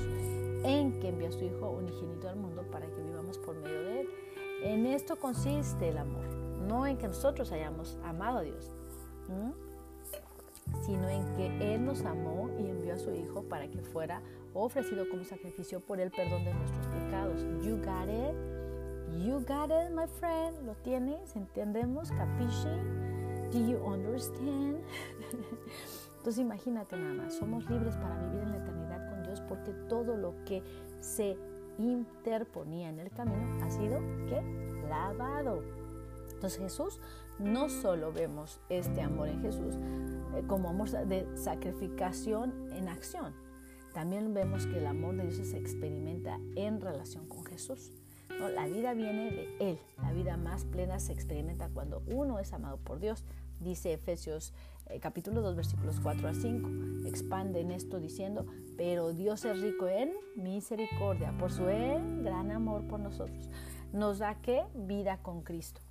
en 0.64 1.00
que 1.00 1.10
envió 1.10 1.28
a 1.28 1.32
su 1.32 1.44
Hijo 1.44 1.70
unigénito 1.70 2.30
al 2.30 2.38
mundo 2.38 2.64
para 2.72 2.86
que 2.88 3.02
vivamos 3.02 3.38
por 3.40 3.56
medio 3.56 3.82
de 3.84 4.02
él. 4.02 4.10
En 4.64 4.86
esto 4.86 5.18
consiste 5.18 5.90
el 5.90 5.98
amor, 5.98 6.26
no 6.68 6.88
en 6.88 6.98
que 6.98 7.08
nosotros 7.08 7.52
hayamos 7.52 7.98
amado 8.04 8.40
a 8.40 8.42
Dios, 8.42 8.72
sino 10.86 11.10
en 11.10 11.36
que 11.36 11.76
Él 11.76 11.86
nos 11.86 12.04
amó 12.04 12.50
y 12.58 12.70
envió 12.70 12.94
a 12.94 12.98
su 12.98 13.14
Hijo 13.14 13.44
para 13.44 13.68
que 13.68 13.82
fuera 13.82 14.22
ofrecido 14.54 15.10
como 15.10 15.24
sacrificio 15.24 15.80
por 15.80 16.00
el 16.00 16.12
perdón 16.12 16.44
de 16.46 16.54
nuestros 16.54 16.88
pecados. 16.88 17.42
You 17.64 17.78
got 17.78 18.10
it. 18.10 18.49
You 19.18 19.44
got 19.48 19.72
it, 19.72 19.92
my 19.94 20.08
friend. 20.20 20.66
¿Lo 20.66 20.76
tienes? 20.76 21.36
¿Entendemos? 21.36 22.12
¿Capisci? 22.12 22.70
Do 23.52 23.60
you 23.60 23.78
understand? 23.78 24.78
Entonces 26.18 26.40
imagínate 26.40 26.98
nada 26.98 27.14
más, 27.14 27.34
somos 27.36 27.70
libres 27.70 27.96
para 27.96 28.20
vivir 28.20 28.42
en 28.42 28.52
la 28.52 28.58
eternidad 28.58 29.10
con 29.10 29.24
Dios 29.24 29.42
porque 29.48 29.72
todo 29.88 30.18
lo 30.18 30.36
que 30.44 30.62
se 31.00 31.38
interponía 31.78 32.90
en 32.90 33.00
el 33.00 33.10
camino 33.10 33.64
ha 33.64 33.70
sido 33.70 34.00
¿qué? 34.28 34.42
lavado. 34.90 35.64
Entonces 36.34 36.60
Jesús, 36.60 37.00
no 37.40 37.70
solo 37.70 38.12
vemos 38.12 38.60
este 38.70 39.02
amor 39.02 39.30
en 39.30 39.42
Jesús 39.42 39.76
eh, 40.36 40.44
como 40.46 40.70
amor 40.70 40.90
de 40.90 41.26
sacrificación 41.36 42.70
en 42.74 42.90
acción, 42.90 43.34
también 43.94 44.34
vemos 44.34 44.68
que 44.68 44.78
el 44.78 44.88
amor 44.88 45.16
de 45.16 45.28
Dios 45.28 45.48
se 45.48 45.58
experimenta 45.58 46.40
en 46.56 46.80
relación 46.80 47.28
con 47.28 47.46
Jesús. 47.46 47.92
La 48.38 48.68
vida 48.68 48.94
viene 48.94 49.32
de 49.32 49.56
Él. 49.60 49.80
La 50.02 50.12
vida 50.14 50.38
más 50.38 50.66
plena 50.66 51.00
se 51.00 51.14
experimenta 51.14 51.70
cuando 51.70 52.04
uno 52.08 52.40
es 52.40 52.54
amado 52.54 52.78
por 52.78 53.00
Dios. 53.00 53.26
Dice 53.60 53.94
Efesios 53.94 54.54
eh, 54.90 55.00
capítulo 55.00 55.42
2 55.42 55.56
versículos 55.56 56.00
4 56.02 56.28
a 56.28 56.34
5. 56.34 57.08
Expande 57.08 57.62
en 57.62 57.72
esto 57.72 58.00
diciendo, 58.00 58.46
pero 58.76 59.14
Dios 59.14 59.46
es 59.46 59.62
rico 59.62 59.88
en 59.88 60.14
misericordia 60.36 61.38
por 61.38 61.52
su 61.52 61.66
gran 61.66 62.52
amor 62.52 62.88
por 62.88 63.00
nosotros. 63.00 63.50
Nos 63.94 64.20
da 64.20 64.36
que 64.42 64.64
vida 64.74 65.18
con 65.22 65.44
Cristo. 65.44 65.82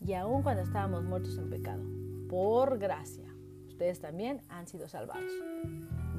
Y 0.00 0.12
aun 0.14 0.42
cuando 0.42 0.62
estábamos 0.62 1.04
muertos 1.04 1.38
en 1.38 1.50
pecado, 1.50 1.82
por 2.28 2.78
gracia, 2.78 3.34
ustedes 3.66 4.00
también 4.00 4.42
han 4.48 4.66
sido 4.66 4.88
salvados. 4.88 5.32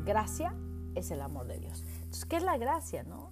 Gracia 0.03 0.53
es 0.95 1.11
el 1.11 1.21
amor 1.21 1.47
de 1.47 1.59
Dios. 1.59 1.85
Entonces, 1.97 2.25
¿qué 2.25 2.37
es 2.37 2.43
la 2.43 2.57
gracia, 2.57 3.03
no? 3.03 3.31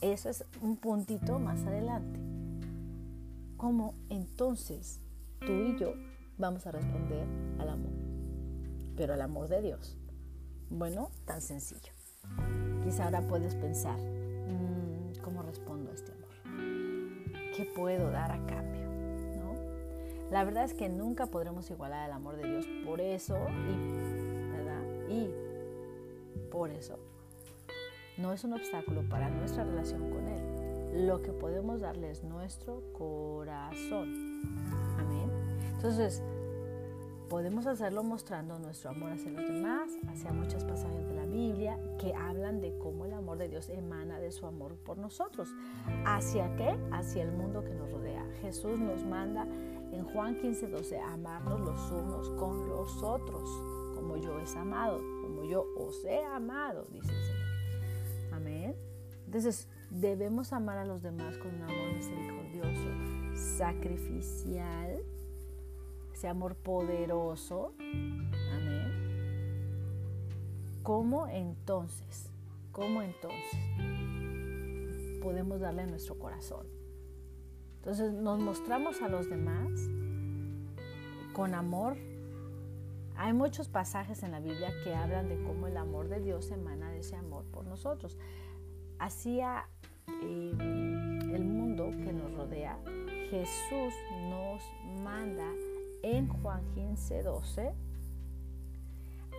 Eso 0.00 0.30
es 0.30 0.46
un 0.62 0.76
puntito 0.76 1.38
más 1.38 1.62
adelante. 1.66 2.18
¿Cómo 3.58 3.94
entonces 4.08 4.98
tú 5.40 5.52
y 5.52 5.76
yo 5.78 5.92
vamos 6.38 6.66
a 6.66 6.72
responder 6.72 7.26
al 7.58 7.68
amor? 7.68 7.92
Pero 8.96 9.12
al 9.12 9.20
amor 9.20 9.48
de 9.48 9.60
Dios. 9.60 9.98
Bueno, 10.70 11.10
tan 11.26 11.42
sencillo. 11.42 11.92
Quizá 12.82 13.04
ahora 13.04 13.20
puedes 13.20 13.54
pensar, 13.56 13.98
mm, 13.98 15.20
¿cómo 15.22 15.42
respondo 15.42 15.90
a 15.90 15.94
este 15.94 16.12
amor? 16.12 16.30
¿Qué 17.54 17.70
puedo 17.76 18.10
dar 18.10 18.32
a 18.32 18.46
cambio? 18.46 18.86
¿No? 19.36 19.54
La 20.30 20.44
verdad 20.44 20.64
es 20.64 20.72
que 20.72 20.88
nunca 20.88 21.26
podremos 21.26 21.70
igualar 21.70 22.04
al 22.04 22.12
amor 22.12 22.38
de 22.38 22.48
Dios. 22.48 22.66
Por 22.86 23.02
eso, 23.02 23.34
¿verdad? 23.34 24.82
Y 25.10 25.28
por 26.50 26.70
eso 26.70 26.98
no 28.20 28.32
es 28.32 28.44
un 28.44 28.52
obstáculo 28.52 29.02
para 29.08 29.28
nuestra 29.28 29.64
relación 29.64 30.10
con 30.10 30.28
Él. 30.28 31.06
Lo 31.06 31.22
que 31.22 31.32
podemos 31.32 31.80
darle 31.80 32.10
es 32.10 32.22
nuestro 32.24 32.82
corazón. 32.92 34.42
Amén. 34.98 35.30
Entonces, 35.74 36.22
Podemos 37.30 37.64
hacerlo 37.68 38.02
mostrando 38.02 38.58
nuestro 38.58 38.90
amor 38.90 39.12
hacia 39.12 39.30
los 39.30 39.46
demás, 39.46 39.88
hacia 40.08 40.32
muchos 40.32 40.64
pasajes 40.64 41.06
de 41.06 41.14
la 41.14 41.26
Biblia 41.26 41.78
que 41.96 42.12
hablan 42.12 42.60
de 42.60 42.76
cómo 42.76 43.04
el 43.04 43.12
amor 43.12 43.38
de 43.38 43.48
Dios 43.48 43.68
emana 43.68 44.18
de 44.18 44.32
su 44.32 44.48
amor 44.48 44.74
por 44.74 44.98
nosotros. 44.98 45.48
¿Hacia 46.04 46.56
qué? 46.56 46.76
Hacia 46.90 47.22
el 47.22 47.30
mundo 47.30 47.62
que 47.62 47.72
nos 47.72 47.88
rodea. 47.92 48.26
Jesús 48.40 48.80
nos 48.80 49.04
manda 49.04 49.46
en 49.92 50.04
Juan 50.06 50.40
15, 50.40 50.70
12 50.70 50.98
a 50.98 51.12
amarnos 51.12 51.60
los 51.60 51.92
unos 51.92 52.30
con 52.30 52.68
los 52.68 53.00
otros, 53.00 53.48
como 53.94 54.16
yo 54.16 54.40
es 54.40 54.56
amado, 54.56 54.98
como 55.22 55.44
yo 55.44 55.64
os 55.76 56.04
he 56.04 56.24
amado, 56.24 56.88
dice 56.90 57.12
el 57.12 57.22
Señor. 57.26 57.39
Entonces, 59.30 59.68
debemos 59.90 60.52
amar 60.52 60.76
a 60.78 60.84
los 60.84 61.02
demás 61.02 61.38
con 61.38 61.54
un 61.54 61.62
amor 61.62 61.92
misericordioso, 61.94 63.36
sacrificial, 63.56 65.04
ese 66.12 66.26
amor 66.26 66.56
poderoso. 66.56 67.72
Amén. 67.78 68.90
¿Cómo 70.82 71.28
entonces? 71.28 72.32
¿Cómo 72.72 73.02
entonces 73.02 73.56
podemos 75.22 75.60
darle 75.60 75.82
a 75.82 75.86
nuestro 75.86 76.18
corazón? 76.18 76.66
Entonces 77.76 78.12
nos 78.12 78.40
mostramos 78.40 79.00
a 79.00 79.08
los 79.08 79.30
demás 79.30 79.70
con 81.34 81.54
amor. 81.54 81.96
Hay 83.14 83.32
muchos 83.32 83.68
pasajes 83.68 84.24
en 84.24 84.32
la 84.32 84.40
Biblia 84.40 84.72
que 84.82 84.92
hablan 84.92 85.28
de 85.28 85.40
cómo 85.44 85.68
el 85.68 85.76
amor 85.76 86.08
de 86.08 86.18
Dios 86.18 86.50
emana 86.50 86.90
de 86.90 86.98
ese 86.98 87.14
amor 87.14 87.44
por 87.44 87.64
nosotros. 87.64 88.18
Hacia 89.00 89.66
eh, 90.22 90.52
el 90.60 91.44
mundo 91.44 91.90
que 91.90 92.12
nos 92.12 92.34
rodea, 92.34 92.78
Jesús 93.30 93.94
nos 94.28 94.62
manda 95.02 95.50
en 96.02 96.28
Juan 96.28 96.62
15, 96.74 97.22
12, 97.22 97.72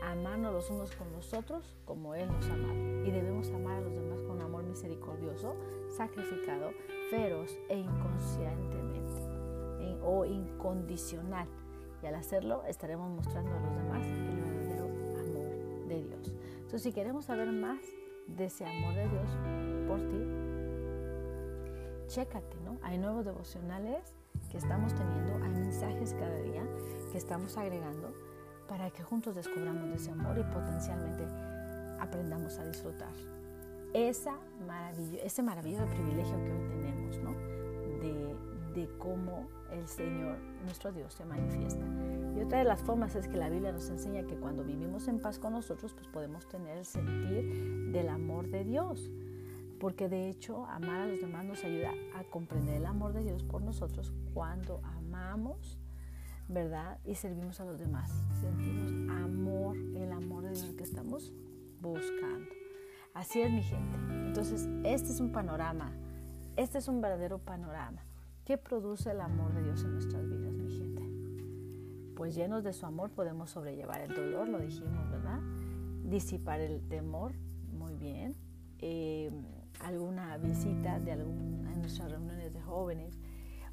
amarnos 0.02 0.52
los 0.52 0.70
unos 0.72 0.92
con 0.96 1.12
los 1.12 1.32
otros 1.36 1.78
como 1.86 2.16
Él 2.16 2.28
nos 2.28 2.44
ama. 2.50 2.74
Y 3.06 3.12
debemos 3.12 3.52
amar 3.52 3.78
a 3.78 3.82
los 3.82 3.94
demás 3.94 4.20
con 4.22 4.42
amor 4.42 4.64
misericordioso, 4.64 5.56
sacrificado, 5.96 6.72
feroz 7.12 7.56
e 7.70 7.78
inconscientemente 7.78 9.22
o 10.04 10.26
incondicional. 10.26 11.48
Y 12.02 12.08
al 12.08 12.16
hacerlo 12.16 12.64
estaremos 12.66 13.12
mostrando 13.12 13.52
a 13.52 13.60
los 13.60 13.76
demás 13.76 14.08
el 14.08 14.42
verdadero 14.42 14.86
amor 15.20 15.88
de 15.88 16.04
Dios. 16.04 16.36
Entonces, 16.56 16.82
si 16.82 16.94
queremos 16.94 17.26
saber 17.26 17.52
más 17.52 17.80
de 18.38 18.46
ese 18.46 18.66
amor 18.66 18.96
de 18.96 19.08
Dios 19.08 19.30
por 19.88 20.00
ti, 20.00 20.26
chécate, 22.08 22.58
¿no? 22.64 22.78
Hay 22.82 22.98
nuevos 22.98 23.26
devocionales 23.26 24.16
que 24.50 24.58
estamos 24.58 24.94
teniendo, 24.94 25.34
hay 25.44 25.52
mensajes 25.52 26.14
cada 26.14 26.42
día 26.42 26.64
que 27.12 27.18
estamos 27.18 27.58
agregando 27.58 28.14
para 28.68 28.90
que 28.90 29.04
juntos 29.04 29.36
descubramos 29.36 29.90
ese 29.90 30.12
amor 30.12 30.38
y 30.38 30.44
potencialmente 30.44 31.26
aprendamos 32.00 32.58
a 32.58 32.66
disfrutar 32.66 33.14
esa 33.94 34.38
maravilla, 34.66 35.24
ese 35.24 35.44
maravilloso 35.44 35.86
privilegio 35.88 36.38
que 36.44 36.52
hoy 36.52 36.70
tenemos, 36.70 37.18
¿no? 37.20 37.32
De, 38.00 38.36
de 38.74 38.98
cómo 38.98 39.50
el 39.72 39.88
Señor, 39.88 40.38
nuestro 40.64 40.92
Dios, 40.92 41.14
se 41.14 41.26
manifiesta. 41.26 41.86
Y 42.36 42.42
otra 42.42 42.60
de 42.60 42.64
las 42.64 42.82
formas 42.82 43.16
es 43.16 43.28
que 43.28 43.38
la 43.38 43.50
Biblia 43.50 43.72
nos 43.72 43.90
enseña 43.90 44.24
que 44.24 44.36
cuando 44.36 44.64
vivimos 44.64 45.08
en 45.08 45.20
paz 45.20 45.40
con 45.40 45.54
nosotros, 45.54 45.94
pues 45.94 46.08
podemos 46.08 46.48
tener 46.48 46.78
el 46.78 46.86
sentir 46.86 47.92
del 47.92 48.10
amor 48.10 48.48
de 48.50 48.64
Dios 48.64 49.12
porque 49.82 50.08
de 50.08 50.30
hecho 50.30 50.68
amar 50.68 51.02
a 51.02 51.08
los 51.08 51.20
demás 51.20 51.44
nos 51.44 51.64
ayuda 51.64 51.92
a 52.16 52.24
comprender 52.24 52.76
el 52.76 52.86
amor 52.86 53.14
de 53.14 53.24
Dios 53.24 53.44
por 53.44 53.64
nosotros 53.64 54.14
cuando 54.32 54.80
amamos, 54.84 55.80
¿verdad? 56.48 57.00
Y 57.04 57.16
servimos 57.16 57.60
a 57.60 57.66
los 57.66 57.80
demás. 57.80 58.12
Sentimos 58.40 58.92
amor, 59.10 59.76
el 59.96 60.12
amor 60.12 60.44
de 60.44 60.52
Dios 60.52 60.72
que 60.78 60.84
estamos 60.84 61.34
buscando. 61.82 62.52
Así 63.16 63.42
es 63.42 63.52
mi 63.52 63.64
gente. 63.64 63.98
Entonces, 64.28 64.70
este 64.84 65.10
es 65.10 65.20
un 65.20 65.32
panorama, 65.32 65.92
este 66.58 66.78
es 66.78 66.88
un 66.88 67.02
verdadero 67.02 67.40
panorama. 67.40 68.04
¿Qué 68.46 68.60
produce 68.60 69.10
el 69.10 69.22
amor 69.22 69.52
de 69.54 69.64
Dios 69.64 69.84
en 69.84 69.94
nuestras 69.94 70.30
vidas, 70.30 70.54
mi 70.54 70.70
gente? 70.70 70.91
Pues 72.16 72.36
llenos 72.36 72.64
de 72.64 72.74
su 72.74 72.86
amor 72.86 73.12
podemos 73.12 73.50
sobrellevar 73.50 74.02
el 74.02 74.14
dolor, 74.14 74.48
lo 74.48 74.60
dijimos, 74.60 75.10
¿verdad? 75.10 75.40
Disipar 76.04 76.60
el 76.60 76.82
temor, 76.88 77.34
muy 77.72 77.96
bien. 77.96 78.36
Eh, 78.80 79.32
alguna 79.80 80.38
visita 80.38 81.00
de 81.00 81.14
alguna 81.14 81.74
en 81.74 81.82
nuestras 81.82 82.12
reuniones 82.12 82.54
de 82.54 82.62
jóvenes 82.62 83.18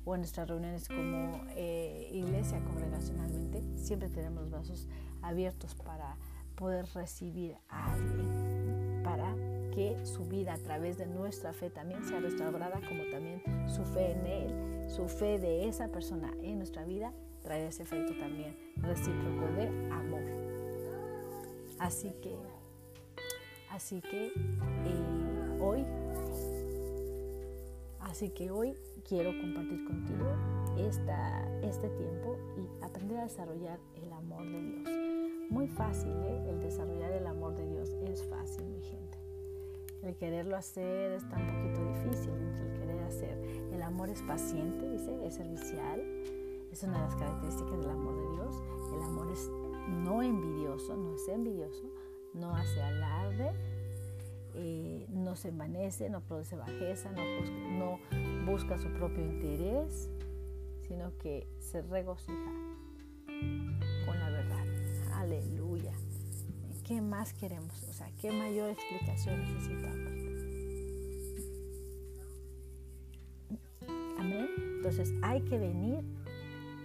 o 0.05 0.15
en 0.15 0.21
nuestras 0.23 0.49
reuniones 0.49 0.89
como 0.89 1.45
eh, 1.51 2.09
iglesia 2.13 2.61
congregacionalmente, 2.65 3.63
siempre 3.77 4.09
tenemos 4.09 4.43
los 4.43 4.51
brazos 4.51 4.89
abiertos 5.23 5.75
para 5.75 6.17
poder 6.55 6.87
recibir 6.95 7.57
a 7.69 7.93
alguien, 7.93 9.03
para 9.05 9.35
que 9.75 10.05
su 10.05 10.25
vida 10.25 10.55
a 10.55 10.59
través 10.59 10.99
de 10.99 11.07
nuestra 11.07 11.53
fe 11.53 11.71
también 11.71 12.05
sea 12.05 12.21
restaurada, 12.21 12.81
como 12.89 13.05
también 13.11 13.43
su 13.69 13.85
fe 13.85 14.13
en 14.13 14.27
Él, 14.27 14.91
su 14.91 15.09
fe 15.09 15.39
de 15.39 15.69
esa 15.69 15.89
persona 15.89 16.33
en 16.43 16.59
nuestra 16.59 16.85
vida 16.85 17.13
trae 17.49 17.67
ese 17.67 17.83
efecto 17.83 18.13
también 18.19 18.55
recíproco 18.77 19.47
de 19.57 19.69
amor. 19.91 20.21
Así 21.79 22.13
que, 22.21 22.37
así 23.71 24.03
que 24.03 24.27
eh, 24.27 25.59
hoy. 25.59 25.83
Así 28.01 28.29
que 28.29 28.51
hoy 28.51 28.75
quiero 29.09 29.31
compartir 29.41 29.83
contigo 29.87 30.27
esta, 30.77 31.49
este 31.63 31.89
tiempo 31.89 32.37
y 32.59 32.85
aprender 32.85 33.19
a 33.19 33.23
desarrollar 33.23 33.79
el 33.95 34.13
amor 34.13 34.45
de 34.45 34.61
Dios. 34.61 35.51
Muy 35.51 35.69
fácil, 35.69 36.13
¿eh? 36.13 36.51
El 36.51 36.61
desarrollar 36.61 37.13
el 37.13 37.27
amor 37.27 37.57
de 37.57 37.67
Dios 37.67 37.97
es 38.09 38.25
fácil, 38.25 38.67
mi 38.67 38.83
gente. 38.83 39.17
El 40.03 40.15
quererlo 40.17 40.55
hacer 40.55 41.13
está 41.13 41.39
un 41.39 41.47
poquito 41.47 41.95
difícil, 41.95 42.35
el 42.35 42.79
querer 42.79 43.03
hacer. 43.05 43.39
El 43.73 43.83
amor 43.83 44.11
es 44.11 44.21
paciente, 44.21 44.87
dice, 44.91 45.27
es 45.27 45.35
servicial. 45.35 46.03
Es 46.79 46.85
una 46.85 46.99
de 46.99 47.05
las 47.07 47.17
características 47.17 47.81
del 47.81 47.91
amor 47.91 48.15
de 48.15 48.37
Dios. 48.37 48.63
El 48.95 49.03
amor 49.03 49.33
es 49.33 49.51
no 49.89 50.23
envidioso, 50.23 50.97
no 50.97 51.17
es 51.17 51.27
envidioso, 51.27 51.83
no 52.35 52.55
hace 52.55 52.81
alarde, 52.81 53.51
eh, 54.55 55.05
no 55.09 55.35
se 55.35 55.49
envanece, 55.49 56.09
no 56.09 56.21
produce 56.21 56.55
bajeza, 56.55 57.11
no 57.11 57.23
busca, 57.41 57.57
no 57.73 57.99
busca 58.47 58.79
su 58.79 58.93
propio 58.93 59.25
interés, 59.25 60.09
sino 60.87 61.19
que 61.19 61.49
se 61.59 61.83
regocija 61.83 62.53
con 64.07 64.17
la 64.21 64.31
verdad. 64.31 64.65
Aleluya. 65.15 65.95
¿Qué 66.85 67.01
más 67.01 67.33
queremos? 67.33 67.83
O 67.89 67.93
sea, 67.93 68.09
¿qué 68.21 68.31
mayor 68.31 68.71
explicación 68.71 69.41
necesitamos? 69.41 70.13
Amén. 74.17 74.49
Entonces 74.77 75.13
hay 75.23 75.41
que 75.41 75.59
venir 75.59 76.05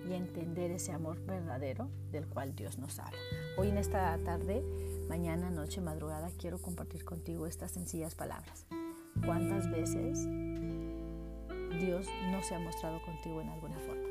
y 0.10 0.14
entender 0.14 0.72
ese 0.72 0.92
amor 0.92 1.20
verdadero 1.26 1.90
del 2.12 2.28
cual 2.28 2.56
Dios 2.56 2.78
nos 2.78 3.00
habla. 3.00 3.20
Hoy 3.58 3.70
en 3.70 3.78
esta 3.78 4.18
tarde 4.24 4.64
Mañana, 5.10 5.52
noche, 5.52 5.82
madrugada 5.82 6.32
quiero 6.40 6.60
compartir 6.60 7.04
contigo 7.04 7.46
estas 7.46 7.72
sencillas 7.72 8.16
palabras. 8.16 8.66
¿Cuántas 9.26 9.70
veces 9.70 10.26
Dios 11.80 12.08
no 12.32 12.42
se 12.42 12.56
ha 12.56 12.60
mostrado 12.60 13.02
contigo 13.04 13.42
en 13.42 13.50
alguna 13.50 13.78
forma? 13.80 14.08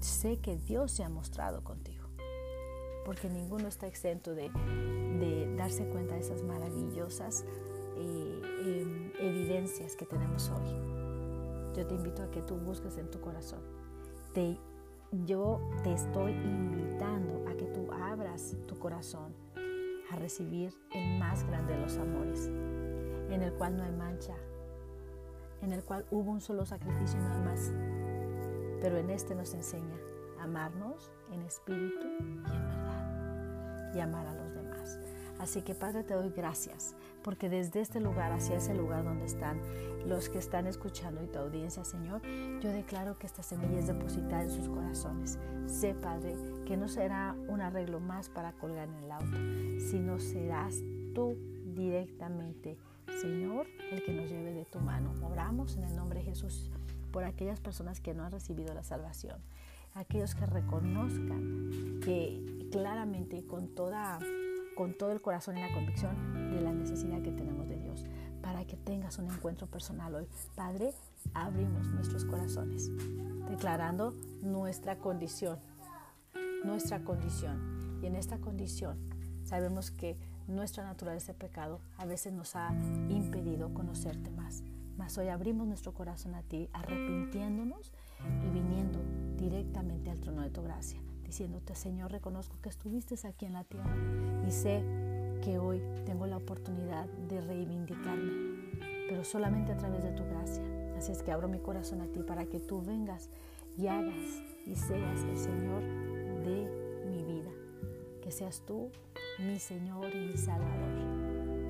Sé 0.00 0.38
que 0.38 0.56
Dios 0.56 0.92
se 0.92 1.02
ha 1.02 1.08
mostrado 1.08 1.64
contigo, 1.64 2.06
porque 3.04 3.28
ninguno 3.28 3.68
está 3.68 3.86
exento 3.88 4.34
de, 4.34 4.48
darse 5.56 5.86
cuenta 5.88 6.14
de 6.14 6.20
esas 6.20 6.42
maravillosas 6.42 7.44
eh, 7.98 8.42
em, 8.64 9.12
evidencias 9.18 9.96
que 9.96 10.06
tenemos 10.06 10.50
hoy. 10.50 11.76
Yo 11.76 11.86
te 11.86 11.94
invito 11.94 12.22
a 12.22 12.30
que 12.30 12.42
tú 12.42 12.56
busques 12.56 12.96
en 12.96 13.10
tu 13.10 13.20
corazón. 13.20 13.75
Yo 15.24 15.60
te 15.82 15.94
estoy 15.94 16.32
invitando 16.32 17.44
a 17.48 17.54
que 17.56 17.64
tú 17.66 17.90
abras 17.92 18.56
tu 18.66 18.78
corazón 18.78 19.34
a 20.10 20.16
recibir 20.16 20.74
el 20.92 21.18
más 21.18 21.44
grande 21.46 21.74
de 21.74 21.80
los 21.80 21.96
amores, 21.96 22.48
en 23.30 23.42
el 23.42 23.52
cual 23.54 23.76
no 23.76 23.84
hay 23.84 23.92
mancha, 23.92 24.34
en 25.62 25.72
el 25.72 25.82
cual 25.82 26.04
hubo 26.10 26.30
un 26.30 26.40
solo 26.40 26.66
sacrificio 26.66 27.18
y 27.18 27.22
no 27.22 27.32
hay 27.32 27.40
más. 27.40 27.72
Pero 28.80 28.98
en 28.98 29.10
este 29.10 29.34
nos 29.34 29.54
enseña 29.54 29.96
a 30.38 30.44
amarnos 30.44 31.10
en 31.32 31.42
espíritu 31.42 32.06
y 32.06 32.22
en 32.22 32.42
verdad 32.44 33.92
y 33.94 34.00
amar 34.00 34.26
a 34.26 34.34
los. 34.34 34.55
Así 35.38 35.62
que 35.62 35.74
Padre, 35.74 36.02
te 36.02 36.14
doy 36.14 36.30
gracias, 36.30 36.94
porque 37.22 37.48
desde 37.48 37.80
este 37.80 38.00
lugar 38.00 38.32
hacia 38.32 38.56
ese 38.56 38.74
lugar 38.74 39.04
donde 39.04 39.26
están 39.26 39.60
los 40.06 40.28
que 40.28 40.38
están 40.38 40.66
escuchando 40.66 41.22
y 41.22 41.26
tu 41.26 41.38
audiencia, 41.38 41.84
Señor, 41.84 42.22
yo 42.60 42.70
declaro 42.70 43.18
que 43.18 43.26
esta 43.26 43.42
semilla 43.42 43.78
es 43.78 43.86
depositada 43.86 44.42
en 44.42 44.50
sus 44.50 44.68
corazones. 44.68 45.38
Sé, 45.66 45.94
Padre, 45.94 46.36
que 46.64 46.76
no 46.76 46.88
será 46.88 47.36
un 47.48 47.60
arreglo 47.60 48.00
más 48.00 48.28
para 48.28 48.52
colgar 48.52 48.88
en 48.88 49.04
el 49.04 49.12
auto, 49.12 49.36
sino 49.90 50.18
serás 50.18 50.82
tú 51.14 51.36
directamente, 51.74 52.78
Señor, 53.20 53.66
el 53.90 54.02
que 54.04 54.12
nos 54.12 54.30
lleve 54.30 54.52
de 54.52 54.64
tu 54.64 54.78
mano. 54.80 55.12
Oramos 55.22 55.76
en 55.76 55.84
el 55.84 55.96
nombre 55.96 56.20
de 56.20 56.26
Jesús 56.26 56.70
por 57.10 57.24
aquellas 57.24 57.60
personas 57.60 58.00
que 58.00 58.14
no 58.14 58.24
han 58.24 58.32
recibido 58.32 58.72
la 58.74 58.82
salvación 58.82 59.40
aquellos 59.96 60.34
que 60.34 60.46
reconozcan 60.46 62.00
que 62.04 62.68
claramente 62.70 63.44
con 63.46 63.68
toda 63.68 64.18
con 64.76 64.94
todo 64.94 65.10
el 65.10 65.20
corazón 65.20 65.56
y 65.56 65.60
la 65.62 65.72
convicción 65.72 66.52
de 66.52 66.60
la 66.60 66.72
necesidad 66.72 67.20
que 67.22 67.32
tenemos 67.32 67.68
de 67.68 67.78
Dios, 67.78 68.04
para 68.42 68.64
que 68.66 68.76
tengas 68.76 69.18
un 69.18 69.28
encuentro 69.28 69.66
personal 69.66 70.14
hoy. 70.14 70.28
Padre, 70.54 70.92
abrimos 71.34 71.88
nuestros 71.88 72.24
corazones, 72.24 72.90
declarando 73.48 74.14
nuestra 74.42 74.98
condición, 74.98 75.58
nuestra 76.62 77.02
condición. 77.02 78.00
Y 78.02 78.06
en 78.06 78.14
esta 78.14 78.38
condición 78.38 78.98
sabemos 79.44 79.90
que 79.90 80.16
nuestra 80.46 80.84
naturaleza 80.84 81.32
de 81.32 81.38
pecado 81.38 81.80
a 81.96 82.04
veces 82.04 82.32
nos 82.32 82.54
ha 82.54 82.72
impedido 83.08 83.72
conocerte 83.74 84.30
más. 84.30 84.62
Mas 84.96 85.18
hoy 85.18 85.28
abrimos 85.28 85.66
nuestro 85.66 85.92
corazón 85.92 86.34
a 86.34 86.42
ti, 86.42 86.68
arrepintiéndonos 86.72 87.92
y 88.44 88.50
viniendo 88.50 89.00
directamente 89.36 90.10
al 90.10 90.20
trono 90.20 90.42
de 90.42 90.50
tu 90.50 90.62
gracia 90.62 91.00
diciéndote, 91.26 91.74
Señor, 91.74 92.12
reconozco 92.12 92.56
que 92.62 92.68
estuviste 92.68 93.14
aquí 93.26 93.46
en 93.46 93.52
la 93.52 93.64
tierra 93.64 93.96
y 94.46 94.50
sé 94.50 94.82
que 95.42 95.58
hoy 95.58 95.82
tengo 96.04 96.26
la 96.26 96.36
oportunidad 96.36 97.06
de 97.28 97.40
reivindicarme, 97.40 98.32
pero 99.08 99.24
solamente 99.24 99.72
a 99.72 99.76
través 99.76 100.02
de 100.04 100.12
tu 100.12 100.24
gracia. 100.24 100.62
Así 100.96 101.12
es 101.12 101.22
que 101.22 101.32
abro 101.32 101.48
mi 101.48 101.58
corazón 101.58 102.00
a 102.00 102.06
ti 102.06 102.22
para 102.22 102.46
que 102.46 102.60
tú 102.60 102.82
vengas 102.82 103.28
y 103.76 103.88
hagas 103.88 104.42
y 104.64 104.74
seas 104.74 105.20
el 105.24 105.36
Señor 105.36 105.82
de 106.44 107.04
mi 107.06 107.22
vida. 107.24 107.50
Que 108.22 108.30
seas 108.30 108.62
tú 108.64 108.90
mi 109.38 109.58
Señor 109.58 110.14
y 110.14 110.28
mi 110.28 110.36
Salvador. 110.36 110.98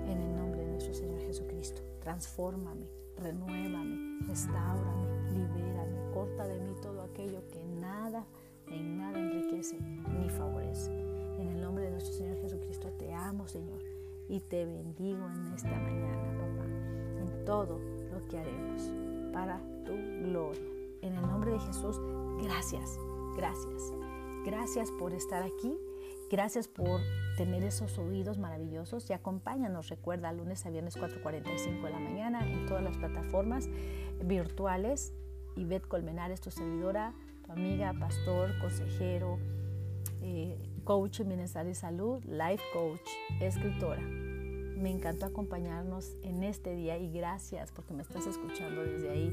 En 0.07 0.21
el 0.21 0.37
nombre 0.37 0.61
de 0.61 0.71
nuestro 0.71 0.95
Señor 0.95 1.21
Jesucristo. 1.21 1.83
Transfórmame, 2.01 2.87
renuévame, 3.16 4.25
restaurame, 4.27 5.33
libérame, 5.33 6.12
corta 6.12 6.47
de 6.47 6.61
mí 6.61 6.73
todo 6.81 7.03
aquello 7.03 7.42
que 7.51 7.64
nada 7.64 8.25
en 8.70 8.98
nada 8.98 9.18
enriquece 9.18 9.79
ni 10.18 10.29
favorece. 10.29 10.92
En 11.38 11.48
el 11.48 11.61
nombre 11.61 11.85
de 11.85 11.90
nuestro 11.90 12.14
Señor 12.14 12.38
Jesucristo 12.40 12.90
te 12.98 13.12
amo, 13.12 13.46
Señor, 13.46 13.81
y 14.29 14.40
te 14.40 14.64
bendigo 14.64 15.26
en 15.26 15.52
esta 15.55 15.70
mañana, 15.70 16.33
papá, 16.38 16.64
en 17.20 17.44
todo 17.44 17.79
lo 18.12 18.26
que 18.29 18.38
haremos 18.38 18.90
para 19.33 19.61
tu 19.85 19.92
gloria. 20.29 20.62
En 21.02 21.14
el 21.14 21.22
nombre 21.22 21.52
de 21.52 21.61
Jesús, 21.61 22.00
gracias, 22.42 22.98
gracias. 23.37 23.92
Gracias 24.44 24.90
por 24.92 25.12
estar 25.12 25.42
aquí. 25.42 25.76
Gracias 26.31 26.66
por 26.66 27.00
tener 27.37 27.62
esos 27.62 27.98
oídos 27.98 28.38
maravillosos 28.38 29.09
y 29.11 29.12
acompáñanos, 29.12 29.88
recuerda, 29.88 30.33
lunes 30.33 30.66
a 30.66 30.70
viernes 30.70 30.96
4.45 30.96 31.83
de 31.83 31.90
la 31.90 32.00
mañana 32.00 32.50
en 32.50 32.66
todas 32.66 32.83
las 32.83 32.96
plataformas 32.96 33.68
virtuales. 34.24 35.12
Ivette 35.57 35.87
Colmenares, 35.87 36.40
tu 36.40 36.50
servidora, 36.50 37.14
amiga, 37.49 37.95
pastor, 37.99 38.59
consejero, 38.61 39.39
eh, 40.23 40.59
coach 40.85 41.21
en 41.21 41.29
bienestar 41.29 41.67
y 41.67 41.75
salud, 41.75 42.23
life 42.25 42.63
coach, 42.73 43.09
escritora. 43.41 44.01
Me 44.01 44.91
encantó 44.91 45.27
acompañarnos 45.27 46.17
en 46.23 46.43
este 46.43 46.75
día 46.75 46.99
y 46.99 47.11
gracias 47.11 47.73
porque 47.73 47.95
me 47.95 48.03
estás 48.03 48.27
escuchando 48.27 48.83
desde 48.83 49.11
ahí 49.11 49.31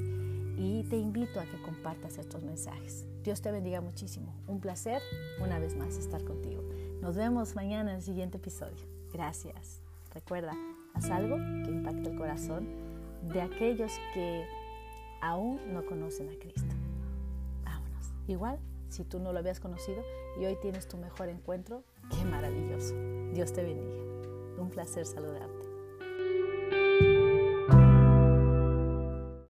y 0.58 0.84
te 0.89 0.97
invito 0.97 1.39
a 1.39 1.43
que 1.43 1.62
compartas 1.62 2.17
estos 2.17 2.43
mensajes. 2.43 3.06
Dios 3.23 3.41
te 3.41 3.52
bendiga 3.52 3.82
muchísimo. 3.82 4.34
Un 4.47 4.60
placer 4.60 5.02
una 5.41 5.60
vez 5.60 5.76
más 5.76 5.97
estar 5.97 6.23
contigo. 6.23 6.63
Nos 7.02 7.17
vemos 7.17 7.56
mañana 7.56 7.91
en 7.91 7.97
el 7.97 8.04
siguiente 8.04 8.38
episodio. 8.38 8.86
Gracias. 9.12 9.82
Recuerda, 10.13 10.54
haz 10.93 11.10
algo 11.10 11.38
que 11.38 11.71
impacte 11.71 12.10
el 12.10 12.17
corazón 12.17 12.67
de 13.34 13.41
aquellos 13.41 13.91
que 14.13 14.45
aún 15.21 15.60
no 15.73 15.86
conocen 15.86 16.30
a 16.30 16.39
Cristo. 16.39 16.82
Igual, 18.27 18.59
si 18.89 19.03
tú 19.03 19.19
no 19.19 19.33
lo 19.33 19.39
habías 19.39 19.59
conocido 19.59 20.03
y 20.39 20.45
hoy 20.45 20.57
tienes 20.62 20.88
tu 20.88 20.97
mejor 20.97 21.29
encuentro, 21.29 21.83
qué 22.09 22.25
maravilloso. 22.25 22.95
Dios 23.33 23.51
te 23.53 23.63
bendiga. 23.63 24.62
Un 24.62 24.69
placer 24.69 25.05
saludarte. 25.05 25.62